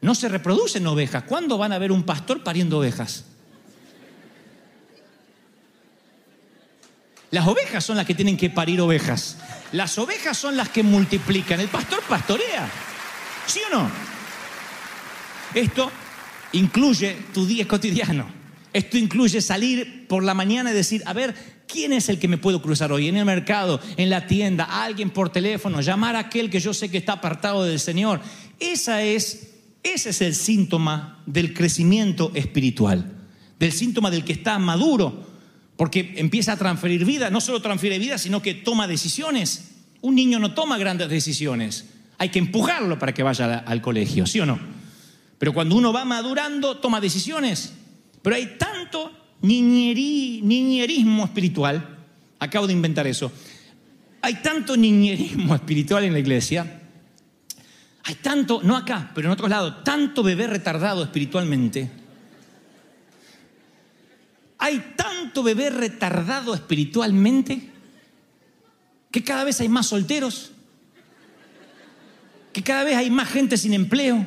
no 0.01 0.15
se 0.15 0.29
reproduce 0.29 0.79
en 0.79 0.87
ovejas. 0.87 1.23
¿Cuándo 1.23 1.57
van 1.57 1.73
a 1.73 1.77
ver 1.77 1.91
un 1.91 2.03
pastor 2.03 2.43
pariendo 2.43 2.79
ovejas? 2.79 3.25
Las 7.31 7.47
ovejas 7.47 7.83
son 7.83 7.97
las 7.97 8.05
que 8.05 8.15
tienen 8.15 8.37
que 8.37 8.49
parir 8.49 8.79
ovejas. 8.79 9.37
Las 9.71 9.97
ovejas 9.97 10.37
son 10.37 10.55
las 10.55 10.69
que 10.69 10.83
multiplican. 10.83 11.59
El 11.59 11.67
pastor 11.67 12.01
pastorea. 12.03 12.69
¿Sí 13.47 13.59
o 13.71 13.75
no? 13.75 13.89
Esto 15.53 15.91
incluye 16.53 17.17
tu 17.33 17.45
día 17.45 17.67
cotidiano. 17.67 18.42
Esto 18.73 18.97
incluye 18.97 19.39
salir 19.39 20.07
por 20.07 20.23
la 20.23 20.33
mañana 20.33 20.71
y 20.71 20.73
decir, 20.73 21.03
a 21.05 21.13
ver, 21.13 21.35
¿quién 21.67 21.93
es 21.93 22.09
el 22.09 22.17
que 22.17 22.27
me 22.27 22.39
puedo 22.39 22.61
cruzar 22.61 22.91
hoy? 22.91 23.07
En 23.07 23.17
el 23.17 23.25
mercado, 23.25 23.79
en 23.97 24.09
la 24.09 24.25
tienda, 24.25 24.65
alguien 24.83 25.11
por 25.11 25.29
teléfono, 25.29 25.79
llamar 25.81 26.15
a 26.15 26.19
aquel 26.19 26.49
que 26.49 26.59
yo 26.59 26.73
sé 26.73 26.89
que 26.89 26.97
está 26.97 27.13
apartado 27.13 27.63
del 27.63 27.79
Señor. 27.79 28.19
Esa 28.59 29.03
es, 29.03 29.51
ese 29.83 30.09
es 30.09 30.21
el 30.21 30.33
síntoma 30.33 31.21
del 31.27 31.53
crecimiento 31.53 32.31
espiritual, 32.33 33.11
del 33.59 33.71
síntoma 33.71 34.09
del 34.09 34.25
que 34.25 34.33
está 34.33 34.57
maduro, 34.57 35.27
porque 35.77 36.15
empieza 36.17 36.53
a 36.53 36.57
transferir 36.57 37.05
vida, 37.05 37.29
no 37.29 37.41
solo 37.41 37.61
transfiere 37.61 37.99
vida, 37.99 38.17
sino 38.17 38.41
que 38.41 38.55
toma 38.55 38.87
decisiones. 38.87 39.69
Un 40.01 40.15
niño 40.15 40.39
no 40.39 40.53
toma 40.55 40.79
grandes 40.79 41.09
decisiones, 41.09 41.85
hay 42.17 42.29
que 42.29 42.39
empujarlo 42.39 42.97
para 42.97 43.13
que 43.13 43.21
vaya 43.21 43.59
al 43.59 43.81
colegio, 43.81 44.25
¿sí 44.25 44.39
o 44.39 44.45
no? 44.45 44.59
Pero 45.37 45.53
cuando 45.53 45.75
uno 45.75 45.91
va 45.91 46.05
madurando, 46.05 46.77
toma 46.77 47.01
decisiones. 47.01 47.73
Pero 48.23 48.37
hay 48.37 48.55
tanto 48.57 49.11
niñerí, 49.41 50.41
niñerismo 50.41 51.25
espiritual, 51.25 51.99
acabo 52.39 52.65
de 52.65 52.73
inventar 52.73 53.05
eso, 53.05 53.31
hay 54.21 54.35
tanto 54.35 54.75
niñerismo 54.77 55.53
espiritual 55.55 56.05
en 56.05 56.13
la 56.13 56.19
iglesia, 56.19 56.81
hay 58.05 58.15
tanto, 58.15 58.61
no 58.63 58.75
acá, 58.75 59.11
pero 59.13 59.27
en 59.27 59.33
otros 59.33 59.49
lados, 59.49 59.83
tanto 59.83 60.23
bebé 60.23 60.47
retardado 60.47 61.03
espiritualmente, 61.03 61.91
hay 64.57 64.93
tanto 64.95 65.43
bebé 65.43 65.69
retardado 65.69 66.53
espiritualmente, 66.53 67.69
que 69.11 69.23
cada 69.23 69.43
vez 69.43 69.59
hay 69.59 69.67
más 69.67 69.87
solteros, 69.87 70.51
que 72.53 72.63
cada 72.63 72.85
vez 72.85 72.95
hay 72.95 73.09
más 73.09 73.29
gente 73.29 73.57
sin 73.57 73.73
empleo, 73.73 74.25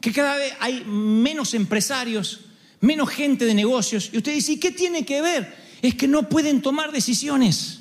que 0.00 0.12
cada 0.12 0.36
vez 0.36 0.54
hay 0.58 0.84
menos 0.84 1.54
empresarios, 1.54 2.40
menos 2.80 3.08
gente 3.08 3.44
de 3.44 3.54
negocios. 3.54 4.10
Y 4.12 4.18
usted 4.18 4.34
dice, 4.34 4.52
¿y 4.52 4.56
qué 4.58 4.70
tiene 4.70 5.04
que 5.04 5.20
ver? 5.20 5.54
Es 5.82 5.94
que 5.94 6.08
no 6.08 6.28
pueden 6.28 6.62
tomar 6.62 6.92
decisiones. 6.92 7.80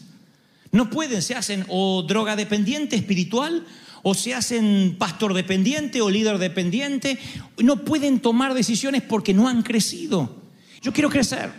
No 0.72 0.90
pueden, 0.90 1.22
se 1.22 1.36
hacen 1.36 1.66
o 1.70 2.04
droga 2.04 2.36
dependiente 2.36 2.96
espiritual, 2.96 3.66
o 4.02 4.14
se 4.14 4.34
hacen 4.34 4.96
pastor 4.98 5.34
dependiente 5.34 6.02
o 6.02 6.10
líder 6.10 6.38
dependiente. 6.38 7.18
No 7.58 7.86
pueden 7.86 8.20
tomar 8.20 8.54
decisiones 8.54 9.02
porque 9.02 9.34
no 9.34 9.48
han 9.48 9.64
crecido. 9.64 10.44
Yo 10.82 10.92
quiero 10.92 11.10
crecer. 11.10 11.52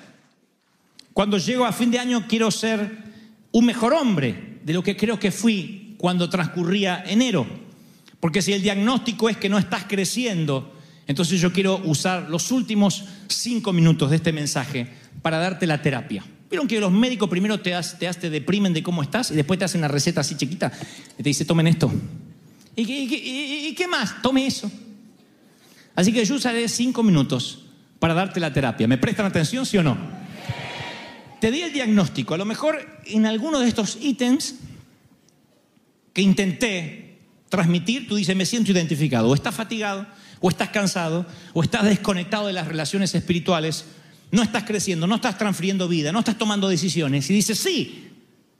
Cuando 1.12 1.38
llego 1.38 1.64
a 1.64 1.72
fin 1.72 1.90
de 1.90 1.98
año 1.98 2.26
quiero 2.28 2.50
ser 2.50 3.04
un 3.52 3.64
mejor 3.64 3.94
hombre 3.94 4.58
de 4.64 4.72
lo 4.72 4.82
que 4.82 4.96
creo 4.96 5.18
que 5.18 5.30
fui 5.30 5.94
cuando 5.96 6.28
transcurría 6.28 7.04
enero. 7.06 7.46
Porque 8.20 8.42
si 8.42 8.52
el 8.52 8.62
diagnóstico 8.62 9.28
es 9.28 9.36
que 9.36 9.48
no 9.48 9.58
estás 9.58 9.84
creciendo, 9.84 10.73
entonces 11.06 11.40
yo 11.40 11.52
quiero 11.52 11.80
usar 11.84 12.28
los 12.30 12.50
últimos 12.50 13.04
cinco 13.28 13.72
minutos 13.72 14.10
de 14.10 14.16
este 14.16 14.32
mensaje 14.32 14.88
para 15.22 15.38
darte 15.38 15.66
la 15.66 15.80
terapia. 15.82 16.24
Vieron 16.50 16.68
que 16.68 16.78
los 16.80 16.92
médicos 16.92 17.28
primero 17.28 17.58
te, 17.60 17.74
has- 17.74 17.98
te, 17.98 18.06
has- 18.08 18.18
te 18.18 18.30
deprimen 18.30 18.72
de 18.72 18.82
cómo 18.82 19.02
estás 19.02 19.30
y 19.30 19.34
después 19.34 19.58
te 19.58 19.64
hacen 19.64 19.80
una 19.80 19.88
receta 19.88 20.20
así 20.20 20.36
chiquita 20.36 20.70
y 21.18 21.22
te 21.22 21.28
dice, 21.30 21.44
tomen 21.44 21.66
esto. 21.66 21.92
¿Y 22.76 22.84
qué, 22.86 22.98
y 23.02 23.66
y 23.68 23.74
qué 23.74 23.86
más? 23.86 24.20
Tome 24.22 24.46
eso. 24.46 24.70
Así 25.94 26.12
que 26.12 26.24
yo 26.24 26.34
usaré 26.34 26.68
cinco 26.68 27.02
minutos 27.02 27.60
para 27.98 28.14
darte 28.14 28.40
la 28.40 28.52
terapia. 28.52 28.86
¿Me 28.88 28.98
prestan 28.98 29.26
atención, 29.26 29.64
sí 29.64 29.76
o 29.78 29.82
no? 29.82 29.96
Te 31.40 31.50
di 31.50 31.60
el 31.62 31.72
diagnóstico. 31.72 32.34
A 32.34 32.38
lo 32.38 32.44
mejor 32.44 33.00
en 33.06 33.26
alguno 33.26 33.60
de 33.60 33.68
estos 33.68 33.98
ítems 34.00 34.56
que 36.12 36.22
intenté 36.22 37.18
transmitir, 37.48 38.08
tú 38.08 38.16
dices, 38.16 38.34
me 38.34 38.46
siento 38.46 38.72
identificado. 38.72 39.28
O 39.28 39.34
estás 39.34 39.54
fatigado, 39.54 40.06
o 40.46 40.50
estás 40.50 40.68
cansado, 40.68 41.24
o 41.54 41.62
estás 41.62 41.84
desconectado 41.84 42.48
de 42.48 42.52
las 42.52 42.68
relaciones 42.68 43.14
espirituales, 43.14 43.86
no 44.30 44.42
estás 44.42 44.64
creciendo, 44.64 45.06
no 45.06 45.14
estás 45.14 45.38
transfiriendo 45.38 45.88
vida, 45.88 46.12
no 46.12 46.18
estás 46.18 46.36
tomando 46.36 46.68
decisiones. 46.68 47.30
Y 47.30 47.32
dices, 47.32 47.58
sí, 47.58 48.10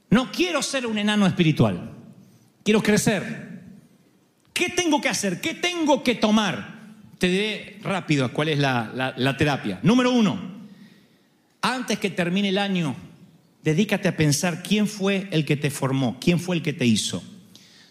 no 0.09 0.31
quiero 0.31 0.63
ser 0.63 0.87
un 0.87 0.97
enano 0.97 1.27
espiritual, 1.27 1.91
quiero 2.63 2.81
crecer. 2.81 3.61
¿Qué 4.51 4.69
tengo 4.69 4.99
que 4.99 5.09
hacer? 5.09 5.39
¿Qué 5.41 5.53
tengo 5.53 6.01
que 6.01 6.15
tomar? 6.15 6.95
Te 7.19 7.27
diré 7.27 7.79
rápido 7.83 8.33
cuál 8.33 8.49
es 8.49 8.57
la, 8.57 8.91
la- 8.95 9.13
la 9.15 9.37
terapia. 9.37 9.79
Número 9.83 10.11
uno, 10.11 10.39
antes 11.61 11.99
que 11.99 12.09
termine 12.09 12.49
el 12.49 12.57
año, 12.57 12.95
dedícate 13.63 14.07
a 14.07 14.17
pensar 14.17 14.63
quién 14.63 14.87
fue 14.87 15.27
el 15.29 15.45
que 15.45 15.55
te 15.55 15.69
formó, 15.69 16.17
quién 16.19 16.39
fue 16.39 16.55
el 16.55 16.63
que 16.63 16.73
te 16.73 16.87
hizo. 16.87 17.23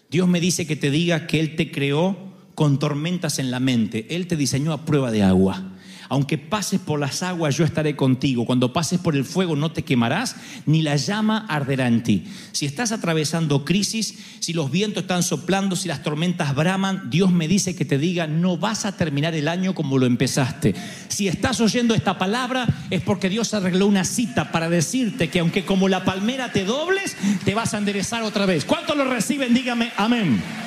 Dios 0.09 0.27
me 0.27 0.41
dice 0.41 0.67
que 0.67 0.75
te 0.75 0.91
diga 0.91 1.27
que 1.27 1.39
Él 1.39 1.55
te 1.55 1.71
creó 1.71 2.24
con 2.55 2.79
tormentas 2.79 3.39
en 3.39 3.51
la 3.51 3.59
mente. 3.59 4.07
Él 4.09 4.27
te 4.27 4.35
diseñó 4.35 4.73
a 4.73 4.85
prueba 4.85 5.11
de 5.11 5.23
agua. 5.23 5.71
Aunque 6.07 6.37
pases 6.37 6.79
por 6.79 6.99
las 6.99 7.23
aguas, 7.23 7.57
yo 7.57 7.65
estaré 7.65 7.95
contigo. 7.95 8.45
Cuando 8.45 8.73
pases 8.73 8.99
por 8.99 9.15
el 9.15 9.25
fuego, 9.25 9.55
no 9.55 9.71
te 9.71 9.83
quemarás, 9.83 10.35
ni 10.65 10.81
la 10.81 10.95
llama 10.95 11.45
arderá 11.49 11.87
en 11.87 12.03
ti. 12.03 12.25
Si 12.51 12.65
estás 12.65 12.91
atravesando 12.91 13.65
crisis, 13.65 14.15
si 14.39 14.53
los 14.53 14.69
vientos 14.69 15.03
están 15.03 15.23
soplando, 15.23 15.75
si 15.75 15.87
las 15.87 16.03
tormentas 16.03 16.53
braman, 16.53 17.09
Dios 17.09 17.31
me 17.31 17.47
dice 17.47 17.75
que 17.75 17.85
te 17.85 17.97
diga, 17.97 18.27
no 18.27 18.57
vas 18.57 18.85
a 18.85 18.95
terminar 18.95 19.33
el 19.33 19.47
año 19.47 19.73
como 19.73 19.97
lo 19.97 20.05
empezaste. 20.05 20.75
Si 21.07 21.27
estás 21.27 21.59
oyendo 21.59 21.95
esta 21.95 22.17
palabra, 22.17 22.67
es 22.91 23.01
porque 23.01 23.29
Dios 23.29 23.53
arregló 23.53 23.87
una 23.87 24.03
cita 24.03 24.51
para 24.51 24.69
decirte 24.69 25.29
que 25.29 25.39
aunque 25.39 25.65
como 25.65 25.89
la 25.89 26.05
palmera 26.05 26.51
te 26.51 26.65
dobles, 26.65 27.15
te 27.43 27.55
vas 27.55 27.73
a 27.73 27.79
enderezar 27.79 28.21
otra 28.23 28.45
vez. 28.45 28.63
¿Cuántos 28.63 28.95
lo 28.95 29.05
reciben? 29.05 29.53
Dígame 29.53 29.91
amén. 29.97 30.64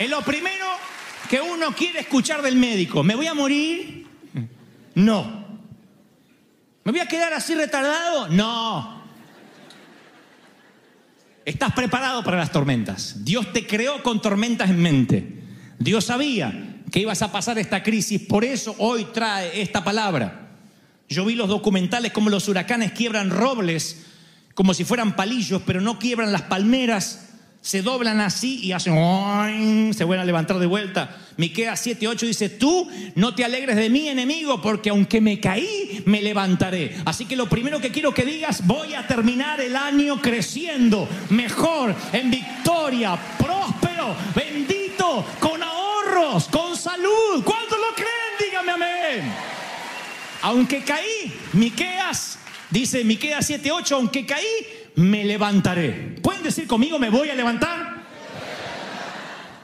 Es 0.00 0.08
lo 0.08 0.22
primero 0.22 0.64
que 1.28 1.42
uno 1.42 1.74
quiere 1.76 2.00
escuchar 2.00 2.40
del 2.40 2.56
médico. 2.56 3.02
¿Me 3.02 3.14
voy 3.14 3.26
a 3.26 3.34
morir? 3.34 4.06
No. 4.94 5.44
¿Me 6.84 6.90
voy 6.90 7.02
a 7.02 7.06
quedar 7.06 7.34
así 7.34 7.54
retardado? 7.54 8.28
No. 8.28 9.04
Estás 11.44 11.74
preparado 11.74 12.24
para 12.24 12.38
las 12.38 12.50
tormentas. 12.50 13.26
Dios 13.26 13.52
te 13.52 13.66
creó 13.66 14.02
con 14.02 14.22
tormentas 14.22 14.70
en 14.70 14.80
mente. 14.80 15.42
Dios 15.78 16.06
sabía 16.06 16.80
que 16.90 17.00
ibas 17.00 17.20
a 17.20 17.30
pasar 17.30 17.58
esta 17.58 17.82
crisis, 17.82 18.22
por 18.22 18.42
eso 18.42 18.74
hoy 18.78 19.04
trae 19.12 19.60
esta 19.60 19.84
palabra. 19.84 20.56
Yo 21.10 21.26
vi 21.26 21.34
los 21.34 21.50
documentales 21.50 22.12
como 22.12 22.30
los 22.30 22.48
huracanes 22.48 22.92
quiebran 22.92 23.28
robles 23.28 24.06
como 24.54 24.72
si 24.72 24.84
fueran 24.84 25.14
palillos, 25.14 25.60
pero 25.66 25.82
no 25.82 25.98
quiebran 25.98 26.32
las 26.32 26.42
palmeras, 26.42 27.29
se 27.62 27.82
doblan 27.82 28.20
así 28.20 28.60
y 28.62 28.72
hacen, 28.72 29.92
se 29.92 30.04
vuelven 30.04 30.22
a 30.22 30.24
levantar 30.24 30.58
de 30.58 30.66
vuelta. 30.66 31.16
Miqueas 31.36 31.86
7:8 31.86 32.26
dice, 32.26 32.48
tú 32.48 32.88
no 33.16 33.34
te 33.34 33.44
alegres 33.44 33.76
de 33.76 33.90
mí, 33.90 34.08
enemigo, 34.08 34.62
porque 34.62 34.90
aunque 34.90 35.20
me 35.20 35.40
caí, 35.40 36.02
me 36.06 36.22
levantaré. 36.22 36.96
Así 37.04 37.26
que 37.26 37.36
lo 37.36 37.48
primero 37.48 37.80
que 37.80 37.90
quiero 37.90 38.14
que 38.14 38.24
digas, 38.24 38.66
voy 38.66 38.94
a 38.94 39.06
terminar 39.06 39.60
el 39.60 39.76
año 39.76 40.20
creciendo, 40.20 41.08
mejor, 41.28 41.94
en 42.12 42.30
victoria, 42.30 43.18
próspero, 43.38 44.14
bendito, 44.34 45.24
con 45.38 45.62
ahorros, 45.62 46.48
con 46.48 46.76
salud. 46.76 47.44
¿Cuántos 47.44 47.78
lo 47.78 47.94
creen? 47.94 48.10
Dígame 48.38 48.72
amén. 48.72 49.32
Aunque 50.42 50.82
caí, 50.82 51.32
Miqueas 51.52 52.38
dice 52.70 53.04
Miqueas 53.04 53.50
7:8, 53.50 53.92
aunque 53.92 54.24
caí, 54.24 54.44
me 55.00 55.24
levantaré. 55.24 56.16
¿Pueden 56.22 56.42
decir 56.42 56.66
conmigo 56.66 56.98
me 56.98 57.10
voy 57.10 57.30
a 57.30 57.34
levantar? 57.34 58.00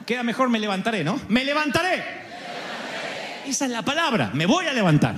Queda 0.05 0.23
mejor 0.23 0.49
me 0.49 0.59
levantaré, 0.59 1.03
¿no? 1.03 1.19
Me 1.29 1.43
levantaré. 1.45 2.03
Esa 3.45 3.65
es 3.65 3.71
la 3.71 3.83
palabra, 3.83 4.31
me 4.33 4.45
voy 4.45 4.65
a 4.65 4.73
levantar. 4.73 5.15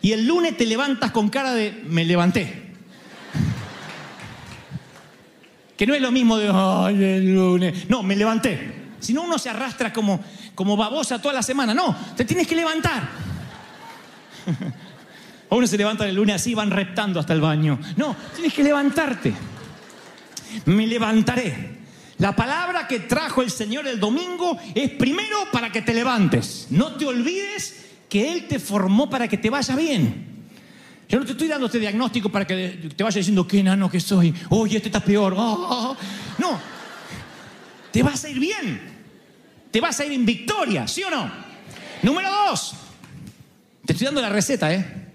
Y 0.00 0.12
el 0.12 0.26
lunes 0.26 0.56
te 0.56 0.66
levantas 0.66 1.10
con 1.10 1.28
cara 1.28 1.52
de 1.52 1.82
me 1.86 2.04
levanté. 2.04 2.68
Que 5.76 5.86
no 5.86 5.94
es 5.94 6.00
lo 6.00 6.10
mismo 6.10 6.36
de 6.36 6.50
ay, 6.52 7.02
el 7.02 7.34
lunes. 7.34 7.88
No, 7.88 8.02
me 8.02 8.16
levanté. 8.16 8.72
Si 9.00 9.12
no, 9.12 9.22
uno 9.22 9.38
se 9.38 9.48
arrastra 9.48 9.92
como, 9.92 10.22
como 10.54 10.76
babosa 10.76 11.20
toda 11.20 11.34
la 11.34 11.42
semana. 11.42 11.74
No, 11.74 11.96
te 12.16 12.24
tienes 12.24 12.46
que 12.46 12.56
levantar. 12.56 13.08
O 15.48 15.56
uno 15.56 15.66
se 15.66 15.78
levanta 15.78 16.06
el 16.06 16.14
lunes 16.14 16.36
así, 16.36 16.54
van 16.54 16.70
reptando 16.70 17.20
hasta 17.20 17.32
el 17.32 17.40
baño. 17.40 17.78
No, 17.96 18.14
tienes 18.34 18.52
que 18.52 18.62
levantarte. 18.62 19.32
Me 20.66 20.86
levantaré. 20.86 21.78
La 22.18 22.34
palabra 22.34 22.86
que 22.86 23.00
trajo 23.00 23.42
el 23.42 23.50
Señor 23.50 23.86
el 23.86 24.00
domingo 24.00 24.58
es 24.74 24.90
primero 24.90 25.38
para 25.52 25.70
que 25.70 25.82
te 25.82 25.94
levantes. 25.94 26.66
No 26.70 26.96
te 26.96 27.06
olvides 27.06 27.86
que 28.08 28.32
Él 28.32 28.46
te 28.48 28.58
formó 28.58 29.08
para 29.08 29.28
que 29.28 29.38
te 29.38 29.50
vaya 29.50 29.76
bien. 29.76 30.26
Yo 31.08 31.18
no 31.18 31.24
te 31.24 31.32
estoy 31.32 31.48
dando 31.48 31.66
este 31.66 31.78
diagnóstico 31.78 32.28
para 32.28 32.46
que 32.46 32.90
te 32.94 33.02
vaya 33.02 33.18
diciendo 33.18 33.46
qué 33.46 33.60
enano 33.60 33.90
que 33.90 34.00
soy. 34.00 34.34
Oye, 34.50 34.76
este 34.76 34.88
está 34.88 35.00
peor. 35.00 35.34
Oh, 35.34 35.66
oh. 35.70 35.96
No, 36.38 36.60
te 37.90 38.02
vas 38.02 38.24
a 38.24 38.28
ir 38.28 38.38
bien. 38.38 38.98
Te 39.70 39.80
vas 39.80 39.98
a 40.00 40.04
ir 40.04 40.12
en 40.12 40.26
victoria, 40.26 40.88
¿sí 40.88 41.02
o 41.04 41.10
no? 41.10 41.30
Número 42.02 42.30
dos. 42.30 42.74
Te 43.86 43.92
estoy 43.92 44.06
dando 44.06 44.20
la 44.20 44.28
receta, 44.28 44.72
¿eh? 44.72 45.07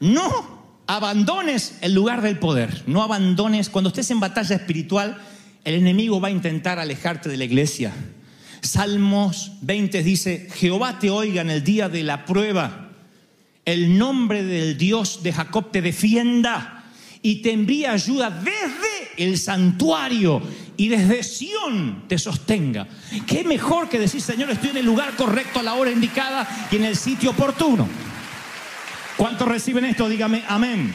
No 0.00 0.58
abandones 0.86 1.78
el 1.80 1.94
lugar 1.94 2.22
del 2.22 2.38
poder. 2.38 2.84
No 2.86 3.02
abandones. 3.02 3.68
Cuando 3.68 3.88
estés 3.88 4.10
en 4.10 4.20
batalla 4.20 4.56
espiritual, 4.56 5.18
el 5.64 5.74
enemigo 5.74 6.20
va 6.20 6.28
a 6.28 6.32
intentar 6.32 6.78
alejarte 6.78 7.28
de 7.28 7.36
la 7.36 7.44
iglesia. 7.44 7.92
Salmos 8.60 9.52
20 9.60 10.02
dice, 10.02 10.48
Jehová 10.54 10.98
te 10.98 11.10
oiga 11.10 11.42
en 11.42 11.50
el 11.50 11.62
día 11.62 11.88
de 11.88 12.02
la 12.02 12.24
prueba. 12.24 12.90
El 13.64 13.98
nombre 13.98 14.42
del 14.42 14.78
Dios 14.78 15.22
de 15.22 15.32
Jacob 15.32 15.70
te 15.70 15.82
defienda 15.82 16.84
y 17.22 17.42
te 17.42 17.52
envía 17.52 17.92
ayuda 17.92 18.30
desde 18.30 19.24
el 19.24 19.38
santuario 19.38 20.40
y 20.76 20.88
desde 20.88 21.22
Sión 21.22 22.04
te 22.08 22.18
sostenga. 22.18 22.86
¿Qué 23.26 23.44
mejor 23.44 23.88
que 23.88 23.98
decir, 23.98 24.22
Señor, 24.22 24.50
estoy 24.50 24.70
en 24.70 24.78
el 24.78 24.86
lugar 24.86 25.14
correcto 25.16 25.60
a 25.60 25.62
la 25.62 25.74
hora 25.74 25.90
indicada 25.90 26.68
y 26.70 26.76
en 26.76 26.84
el 26.84 26.96
sitio 26.96 27.30
oportuno? 27.30 27.86
¿Cuántos 29.18 29.48
reciben 29.48 29.84
esto? 29.84 30.08
Dígame 30.08 30.44
amén. 30.46 30.92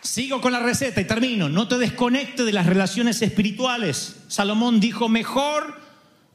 Sigo 0.00 0.40
con 0.40 0.50
la 0.50 0.58
receta 0.58 1.00
y 1.00 1.04
termino. 1.04 1.48
No 1.48 1.68
te 1.68 1.78
desconecte 1.78 2.42
de 2.42 2.52
las 2.52 2.66
relaciones 2.66 3.22
espirituales. 3.22 4.16
Salomón 4.26 4.80
dijo, 4.80 5.08
mejor 5.08 5.80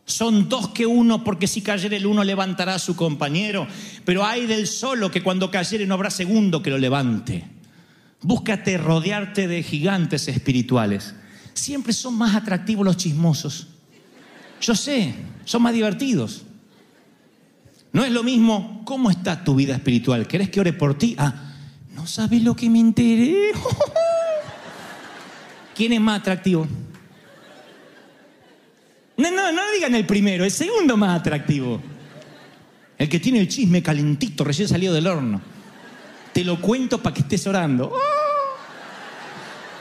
son 0.06 0.48
dos 0.48 0.70
que 0.70 0.86
uno, 0.86 1.26
porque 1.26 1.48
si 1.48 1.62
cayere 1.62 1.98
el 1.98 2.06
uno 2.06 2.24
levantará 2.24 2.76
a 2.76 2.80
su 2.80 2.96
compañero. 2.96 3.68
Pero 4.06 4.26
hay 4.26 4.46
del 4.46 4.68
solo 4.68 5.12
que 5.12 5.22
cuando 5.22 5.52
cayere 5.52 5.86
no 5.86 5.96
habrá 5.96 6.12
segundo 6.12 6.64
que 6.64 6.70
lo 6.70 6.78
levante. 6.78 7.44
Búscate 8.22 8.78
rodearte 8.78 9.50
de 9.50 9.64
gigantes 9.64 10.30
espirituales. 10.30 11.14
Siempre 11.54 11.92
son 11.92 12.18
más 12.18 12.36
atractivos 12.36 12.86
los 12.86 12.96
chismosos. 12.96 13.68
Yo 14.62 14.76
sé, 14.76 15.14
son 15.44 15.62
más 15.62 15.74
divertidos. 15.74 16.46
No 17.98 18.06
es 18.06 18.12
lo 18.12 18.22
mismo, 18.22 18.84
¿cómo 18.86 19.10
está 19.10 19.44
tu 19.44 19.56
vida 19.56 19.74
espiritual? 19.74 20.28
¿Querés 20.28 20.52
que 20.52 20.60
ore 20.60 20.72
por 20.72 21.00
ti? 21.00 21.16
Ah, 21.18 21.34
no 21.96 22.06
sabes 22.06 22.44
lo 22.44 22.56
que 22.56 22.70
me 22.70 22.80
enteré. 22.80 23.34
¿Quién 25.76 25.94
es 25.94 26.00
más 26.00 26.20
atractivo? 26.20 26.68
No, 29.18 29.32
no, 29.32 29.52
no 29.52 29.62
digan 29.74 29.96
el 29.96 30.06
primero, 30.06 30.46
el 30.46 30.52
segundo 30.52 30.96
más 30.96 31.20
atractivo. 31.20 31.82
El 33.00 33.10
que 33.10 33.20
tiene 33.20 33.40
el 33.40 33.48
chisme 33.48 33.82
calentito, 33.82 34.44
recién 34.44 34.68
salido 34.68 34.94
del 34.94 35.08
horno. 35.08 35.42
Te 36.34 36.44
lo 36.44 36.62
cuento 36.62 37.02
para 37.02 37.16
que 37.16 37.22
estés 37.22 37.48
orando. 37.48 37.94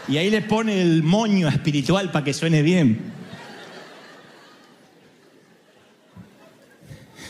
Y 0.09 0.17
ahí 0.17 0.31
le 0.31 0.41
pone 0.41 0.81
el 0.81 1.03
moño 1.03 1.49
espiritual 1.49 2.11
para 2.11 2.25
que 2.25 2.33
suene 2.33 2.63
bien. 2.63 3.13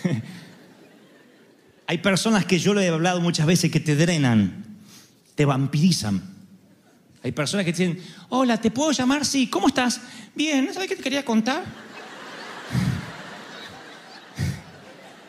Hay 1.87 1.99
personas 1.99 2.45
que 2.45 2.59
yo 2.59 2.75
lo 2.75 2.81
he 2.81 2.89
hablado 2.89 3.21
muchas 3.21 3.47
veces 3.47 3.71
que 3.71 3.81
te 3.81 3.95
drenan, 3.95 4.65
te 5.35 5.45
vampirizan. 5.45 6.21
Hay 7.23 7.33
personas 7.33 7.65
que 7.65 7.73
dicen, 7.73 8.01
hola, 8.29 8.61
¿te 8.61 8.71
puedo 8.71 8.93
llamar? 8.93 9.25
Sí, 9.25 9.49
¿cómo 9.49 9.69
estás? 9.69 10.01
Bien, 10.35 10.73
¿sabes 10.73 10.89
qué 10.89 10.97
te 10.97 11.03
quería 11.03 11.25
contar? 11.25 11.65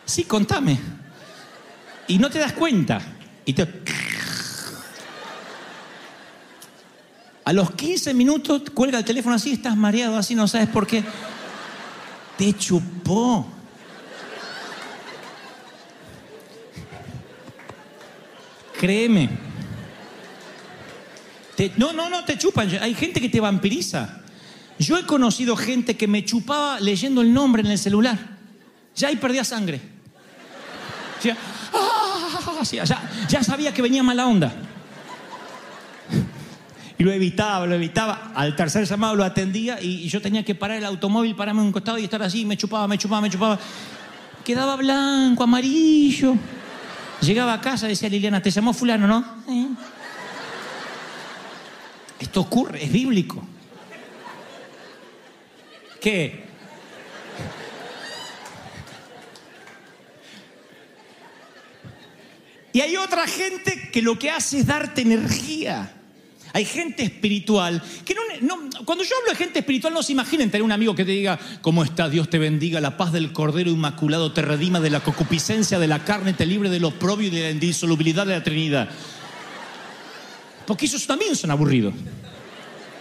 Sí, 0.06 0.24
contame. 0.24 0.80
Y 2.08 2.18
no 2.18 2.30
te 2.30 2.40
das 2.40 2.54
cuenta. 2.54 3.02
Y 3.46 3.54
te... 3.54 3.68
A 7.46 7.54
los 7.54 7.72
15 7.72 8.14
minutos 8.14 8.64
cuelga 8.74 8.98
el 8.98 9.06
teléfono 9.06 9.36
así, 9.36 9.54
estás 9.54 9.78
mareado 9.78 10.18
así, 10.18 10.36
no 10.36 10.48
sabes 10.48 10.68
por 10.70 10.86
qué. 10.86 11.04
Te 12.38 12.54
chupó. 12.54 13.57
Créeme. 18.80 19.30
Te- 21.56 21.72
no, 21.78 21.94
no, 21.94 22.10
no 22.10 22.24
te 22.24 22.38
chupan. 22.38 22.70
Hay 22.82 22.94
gente 22.94 23.20
que 23.20 23.30
te 23.30 23.40
vampiriza. 23.40 24.22
Yo 24.80 24.98
he 24.98 25.06
conocido 25.06 25.56
gente 25.56 25.98
que 25.98 26.08
me 26.08 26.24
chupaba 26.24 26.80
leyendo 26.80 27.22
el 27.22 27.34
nombre 27.34 27.64
en 27.64 27.72
el 27.72 27.80
celular. 27.80 28.18
Ya 28.96 29.08
ahí 29.08 29.16
perdía 29.16 29.44
sangre. 29.44 29.82
Ya, 31.24 31.36
ah, 31.74 32.62
ya, 33.28 33.44
sabía 33.44 33.74
que 33.74 33.82
venía 33.82 34.04
mala 34.04 34.28
onda. 34.28 34.54
Y 37.00 37.04
lo 37.04 37.12
evitaba, 37.12 37.66
lo 37.66 37.74
evitaba. 37.74 38.32
Al 38.36 38.56
tercer 38.56 38.86
llamado 38.86 39.16
lo 39.16 39.24
atendía 39.24 39.82
y, 39.82 40.04
y 40.04 40.10
yo 40.10 40.22
tenía 40.22 40.44
que 40.46 40.54
parar 40.54 40.78
el 40.78 40.86
automóvil, 40.86 41.36
pararme 41.36 41.62
a 41.62 41.64
un 41.64 41.72
costado 41.72 41.98
y 41.98 42.04
estar 42.04 42.22
así. 42.22 42.46
Me 42.46 42.56
chupaba, 42.58 42.88
me 42.88 42.98
chupaba, 43.00 43.22
me 43.22 43.30
chupaba. 43.32 43.60
Quedaba 44.44 44.76
blanco, 44.76 45.44
amarillo. 45.44 46.36
Llegaba 47.22 47.54
a 47.54 47.62
casa, 47.62 47.88
decía 47.88 48.10
Liliana, 48.10 48.42
te 48.42 48.52
llamó 48.52 48.74
fulano, 48.74 49.08
¿no? 49.08 49.44
"Eh". 49.50 49.68
Esto 52.20 52.42
ocurre, 52.42 52.84
es 52.84 52.92
bíblico. 52.92 53.44
¿Qué? 56.02 56.46
Y 62.72 62.82
hay 62.82 62.96
otra 62.98 63.26
gente 63.28 63.90
que 63.92 64.02
lo 64.02 64.20
que 64.20 64.30
hace 64.30 64.60
es 64.60 64.68
darte 64.68 65.02
energía. 65.02 65.97
Hay 66.58 66.66
gente 66.66 67.04
espiritual 67.04 67.84
que 68.04 68.16
no, 68.16 68.22
no- 68.42 68.84
cuando 68.84 69.04
yo 69.04 69.12
hablo 69.20 69.30
de 69.30 69.36
gente 69.38 69.60
espiritual 69.60 69.94
no 69.94 70.02
se 70.02 70.14
imaginen 70.14 70.50
tener 70.50 70.64
un 70.64 70.72
amigo 70.72 70.96
que 70.96 71.06
te 71.06 71.12
diga, 71.12 71.38
¿cómo 71.62 71.84
estás? 71.84 72.10
Dios 72.10 72.32
te 72.32 72.40
bendiga, 72.40 72.82
la 72.82 72.98
paz 72.98 73.12
del 73.12 73.32
Cordero 73.32 73.70
Inmaculado 73.70 74.32
te 74.34 74.42
redima 74.42 74.80
de 74.80 74.90
la 74.90 75.02
concupiscencia 75.02 75.78
de 75.78 75.88
la 75.88 76.04
carne, 76.04 76.34
te 76.34 76.48
libre 76.48 76.72
de 76.72 76.80
lo 76.80 76.90
propio 76.90 77.28
y 77.28 77.30
de 77.30 77.42
la 77.42 77.52
indisolubilidad 77.52 78.26
de 78.26 78.34
la 78.34 78.44
Trinidad. 78.44 78.90
Porque 80.66 80.88
esos 80.88 81.06
también 81.06 81.36
son 81.36 81.52
aburridos. 81.52 81.94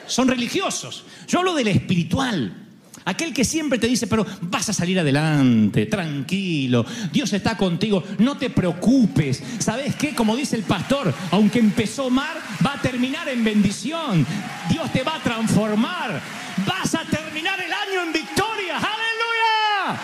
Son 0.06 0.28
religiosos. 0.28 1.04
Yo 1.26 1.38
hablo 1.38 1.54
del 1.54 1.68
espiritual. 1.68 2.65
Aquel 3.06 3.32
que 3.32 3.44
siempre 3.44 3.78
te 3.78 3.86
dice, 3.86 4.08
pero 4.08 4.26
vas 4.42 4.68
a 4.68 4.72
salir 4.72 4.98
adelante, 4.98 5.86
tranquilo, 5.86 6.84
Dios 7.12 7.32
está 7.32 7.56
contigo, 7.56 8.02
no 8.18 8.36
te 8.36 8.50
preocupes. 8.50 9.40
¿Sabes 9.60 9.94
qué? 9.94 10.12
Como 10.12 10.34
dice 10.34 10.56
el 10.56 10.64
pastor, 10.64 11.14
aunque 11.30 11.60
empezó 11.60 12.10
mal, 12.10 12.36
va 12.66 12.74
a 12.74 12.82
terminar 12.82 13.28
en 13.28 13.44
bendición. 13.44 14.26
Dios 14.68 14.92
te 14.92 15.04
va 15.04 15.14
a 15.14 15.22
transformar. 15.22 16.20
Vas 16.66 16.96
a 16.96 17.04
terminar 17.04 17.60
el 17.60 17.72
año 17.72 18.02
en 18.06 18.12
victoria. 18.12 18.76
¡Aleluya! 18.76 20.00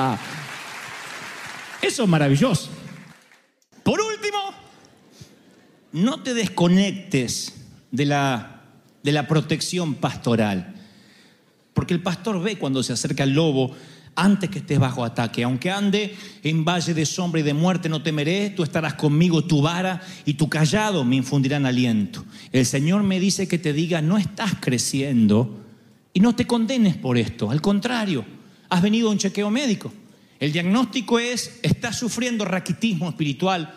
¡Wow! 0.00 0.18
Eso 1.82 2.02
es 2.02 2.08
maravilloso. 2.08 2.70
Por 3.82 4.00
último, 4.00 4.54
no 5.92 6.22
te 6.22 6.32
desconectes 6.32 7.52
de 7.90 8.06
la, 8.06 8.53
de 9.04 9.12
la 9.12 9.28
protección 9.28 9.94
pastoral. 9.94 10.74
Porque 11.74 11.94
el 11.94 12.02
pastor 12.02 12.42
ve 12.42 12.58
cuando 12.58 12.82
se 12.82 12.94
acerca 12.94 13.22
el 13.22 13.34
lobo 13.34 13.76
antes 14.16 14.48
que 14.48 14.60
estés 14.60 14.78
bajo 14.78 15.04
ataque. 15.04 15.44
Aunque 15.44 15.70
ande 15.70 16.16
en 16.42 16.64
valle 16.64 16.94
de 16.94 17.04
sombra 17.04 17.40
y 17.40 17.44
de 17.44 17.54
muerte, 17.54 17.88
no 17.88 18.02
temeré, 18.02 18.50
tú 18.50 18.62
estarás 18.62 18.94
conmigo, 18.94 19.44
tu 19.44 19.60
vara 19.60 20.00
y 20.24 20.34
tu 20.34 20.48
callado 20.48 21.04
me 21.04 21.16
infundirán 21.16 21.66
aliento. 21.66 22.24
El 22.50 22.64
Señor 22.64 23.02
me 23.02 23.20
dice 23.20 23.46
que 23.46 23.58
te 23.58 23.72
diga, 23.72 24.00
no 24.00 24.16
estás 24.16 24.54
creciendo 24.60 25.60
y 26.12 26.20
no 26.20 26.34
te 26.34 26.46
condenes 26.46 26.96
por 26.96 27.18
esto. 27.18 27.50
Al 27.50 27.60
contrario, 27.60 28.24
has 28.70 28.82
venido 28.82 29.08
a 29.08 29.12
un 29.12 29.18
chequeo 29.18 29.50
médico. 29.50 29.92
El 30.40 30.52
diagnóstico 30.52 31.18
es, 31.18 31.58
estás 31.62 31.98
sufriendo 31.98 32.44
raquitismo 32.44 33.08
espiritual 33.08 33.74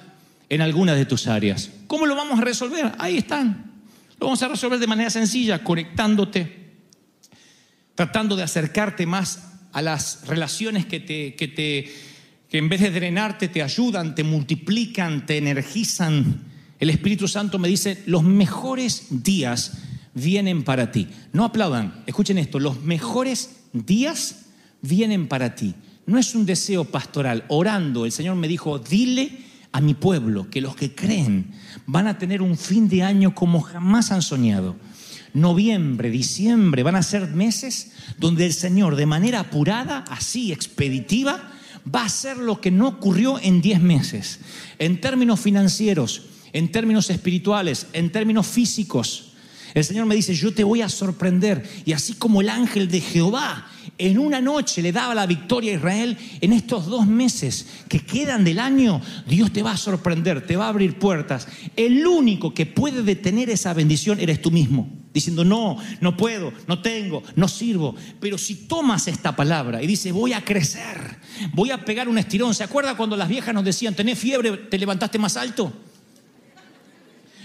en 0.50 0.62
algunas 0.62 0.96
de 0.96 1.06
tus 1.06 1.28
áreas. 1.28 1.72
¿Cómo 1.88 2.06
lo 2.06 2.16
vamos 2.16 2.40
a 2.40 2.44
resolver? 2.44 2.94
Ahí 2.98 3.18
están. 3.18 3.77
Lo 4.20 4.28
vamos 4.28 4.42
a 4.42 4.48
resolver 4.48 4.80
de 4.80 4.88
manera 4.88 5.10
sencilla, 5.10 5.64
conectándote, 5.64 6.72
tratando 7.96 8.36
de 8.36 8.44
acercarte 8.44 9.06
más 9.06 9.54
a 9.72 9.82
las 9.82 10.26
relaciones 10.28 10.86
que 10.86 11.00
te, 11.00 11.36
que 11.36 11.48
te 11.48 11.92
que 12.50 12.58
en 12.58 12.70
vez 12.70 12.82
de 12.82 12.92
drenarte 12.92 13.48
te 13.48 13.62
ayudan, 13.62 14.16
te 14.16 14.24
multiplican, 14.24 15.26
te 15.26 15.38
energizan. 15.38 16.46
El 16.80 16.90
Espíritu 16.90 17.28
Santo 17.28 17.60
me 17.60 17.68
dice, 17.68 18.04
los 18.06 18.24
mejores 18.24 19.08
días 19.10 19.74
vienen 20.14 20.64
para 20.64 20.92
ti. 20.92 21.08
No 21.34 21.44
aplaudan, 21.44 22.04
escuchen 22.08 22.38
esto, 22.38 22.60
los 22.60 22.82
mejores 22.82 23.58
días 23.74 24.46
vienen 24.82 25.28
para 25.28 25.56
ti. 25.56 25.76
No 26.06 26.18
es 26.18 26.36
un 26.36 26.46
deseo 26.46 26.86
pastoral. 26.86 27.44
Orando, 27.50 28.06
el 28.06 28.14
Señor 28.14 28.36
me 28.38 28.48
dijo, 28.48 28.80
dile 28.80 29.47
a 29.72 29.82
mi 29.82 29.94
pueblo 29.94 30.50
que 30.50 30.62
los 30.62 30.76
que 30.76 30.96
creen 30.96 31.52
van 31.86 32.08
a 32.08 32.18
tener 32.18 32.42
un 32.42 32.58
fin 32.58 32.88
de 32.88 33.04
año 33.04 33.36
como 33.36 33.62
jamás 33.62 34.12
han 34.12 34.22
soñado. 34.22 34.76
Noviembre, 35.34 36.10
diciembre 36.10 36.84
van 36.84 36.96
a 36.96 37.04
ser 37.04 37.28
meses 37.28 37.92
donde 38.18 38.46
el 38.46 38.54
Señor 38.54 38.96
de 38.96 39.06
manera 39.06 39.42
apurada, 39.42 40.04
así 40.10 40.52
expeditiva, 40.52 41.52
va 41.94 42.02
a 42.02 42.06
hacer 42.06 42.38
lo 42.38 42.60
que 42.60 42.72
no 42.72 42.88
ocurrió 42.88 43.40
en 43.40 43.62
10 43.62 43.82
meses. 43.82 44.40
En 44.80 45.00
términos 45.00 45.40
financieros, 45.40 46.24
en 46.54 46.72
términos 46.72 47.10
espirituales, 47.10 47.88
en 47.94 48.12
términos 48.12 48.48
físicos. 48.48 49.34
El 49.74 49.84
Señor 49.84 50.06
me 50.06 50.16
dice, 50.16 50.34
yo 50.34 50.54
te 50.54 50.64
voy 50.64 50.82
a 50.82 50.90
sorprender. 50.90 51.68
Y 51.86 51.94
así 51.94 52.14
como 52.14 52.42
el 52.42 52.50
ángel 52.50 52.88
de 52.88 53.02
Jehová 53.02 53.68
en 53.98 54.20
una 54.20 54.42
noche 54.42 54.82
le 54.82 54.92
daba 54.92 55.16
la 55.16 55.26
victoria 55.26 55.72
a 55.72 55.76
Israel, 55.76 56.18
en 56.42 56.54
estos 56.54 56.86
dos 56.86 57.08
meses 57.08 57.68
que 57.88 58.00
quedan 58.00 58.44
del 58.44 58.60
año, 58.60 59.02
Dios 59.28 59.52
te 59.52 59.64
va 59.64 59.72
a 59.72 59.78
sorprender, 59.78 60.46
te 60.46 60.56
va 60.56 60.66
a 60.66 60.70
abrir 60.70 61.00
puertas. 61.00 61.48
El 61.76 62.06
único 62.06 62.54
que 62.54 62.66
puede 62.66 63.02
detener 63.02 63.50
esa 63.50 63.74
bendición 63.74 64.20
eres 64.20 64.42
tú 64.42 64.52
mismo, 64.52 64.90
diciendo, 65.14 65.44
no, 65.44 65.78
no 66.00 66.16
puedo, 66.16 66.54
no 66.68 66.82
tengo, 66.82 67.24
no 67.36 67.48
sirvo. 67.48 67.96
Pero 68.20 68.38
si 68.38 68.68
tomas 68.68 69.08
esta 69.08 69.36
palabra 69.36 69.82
y 69.82 69.88
dices, 69.88 70.14
voy 70.14 70.34
a 70.34 70.46
crecer, 70.46 71.18
voy 71.54 71.72
a 71.72 71.84
pegar 71.84 72.08
un 72.08 72.20
estirón, 72.20 72.54
¿se 72.54 72.64
acuerda 72.64 72.96
cuando 72.96 73.18
las 73.18 73.30
viejas 73.30 73.54
nos 73.54 73.64
decían, 73.64 73.96
tenés 73.96 74.20
fiebre, 74.20 74.52
te 74.52 74.78
levantaste 74.78 75.18
más 75.18 75.38
alto? 75.38 75.74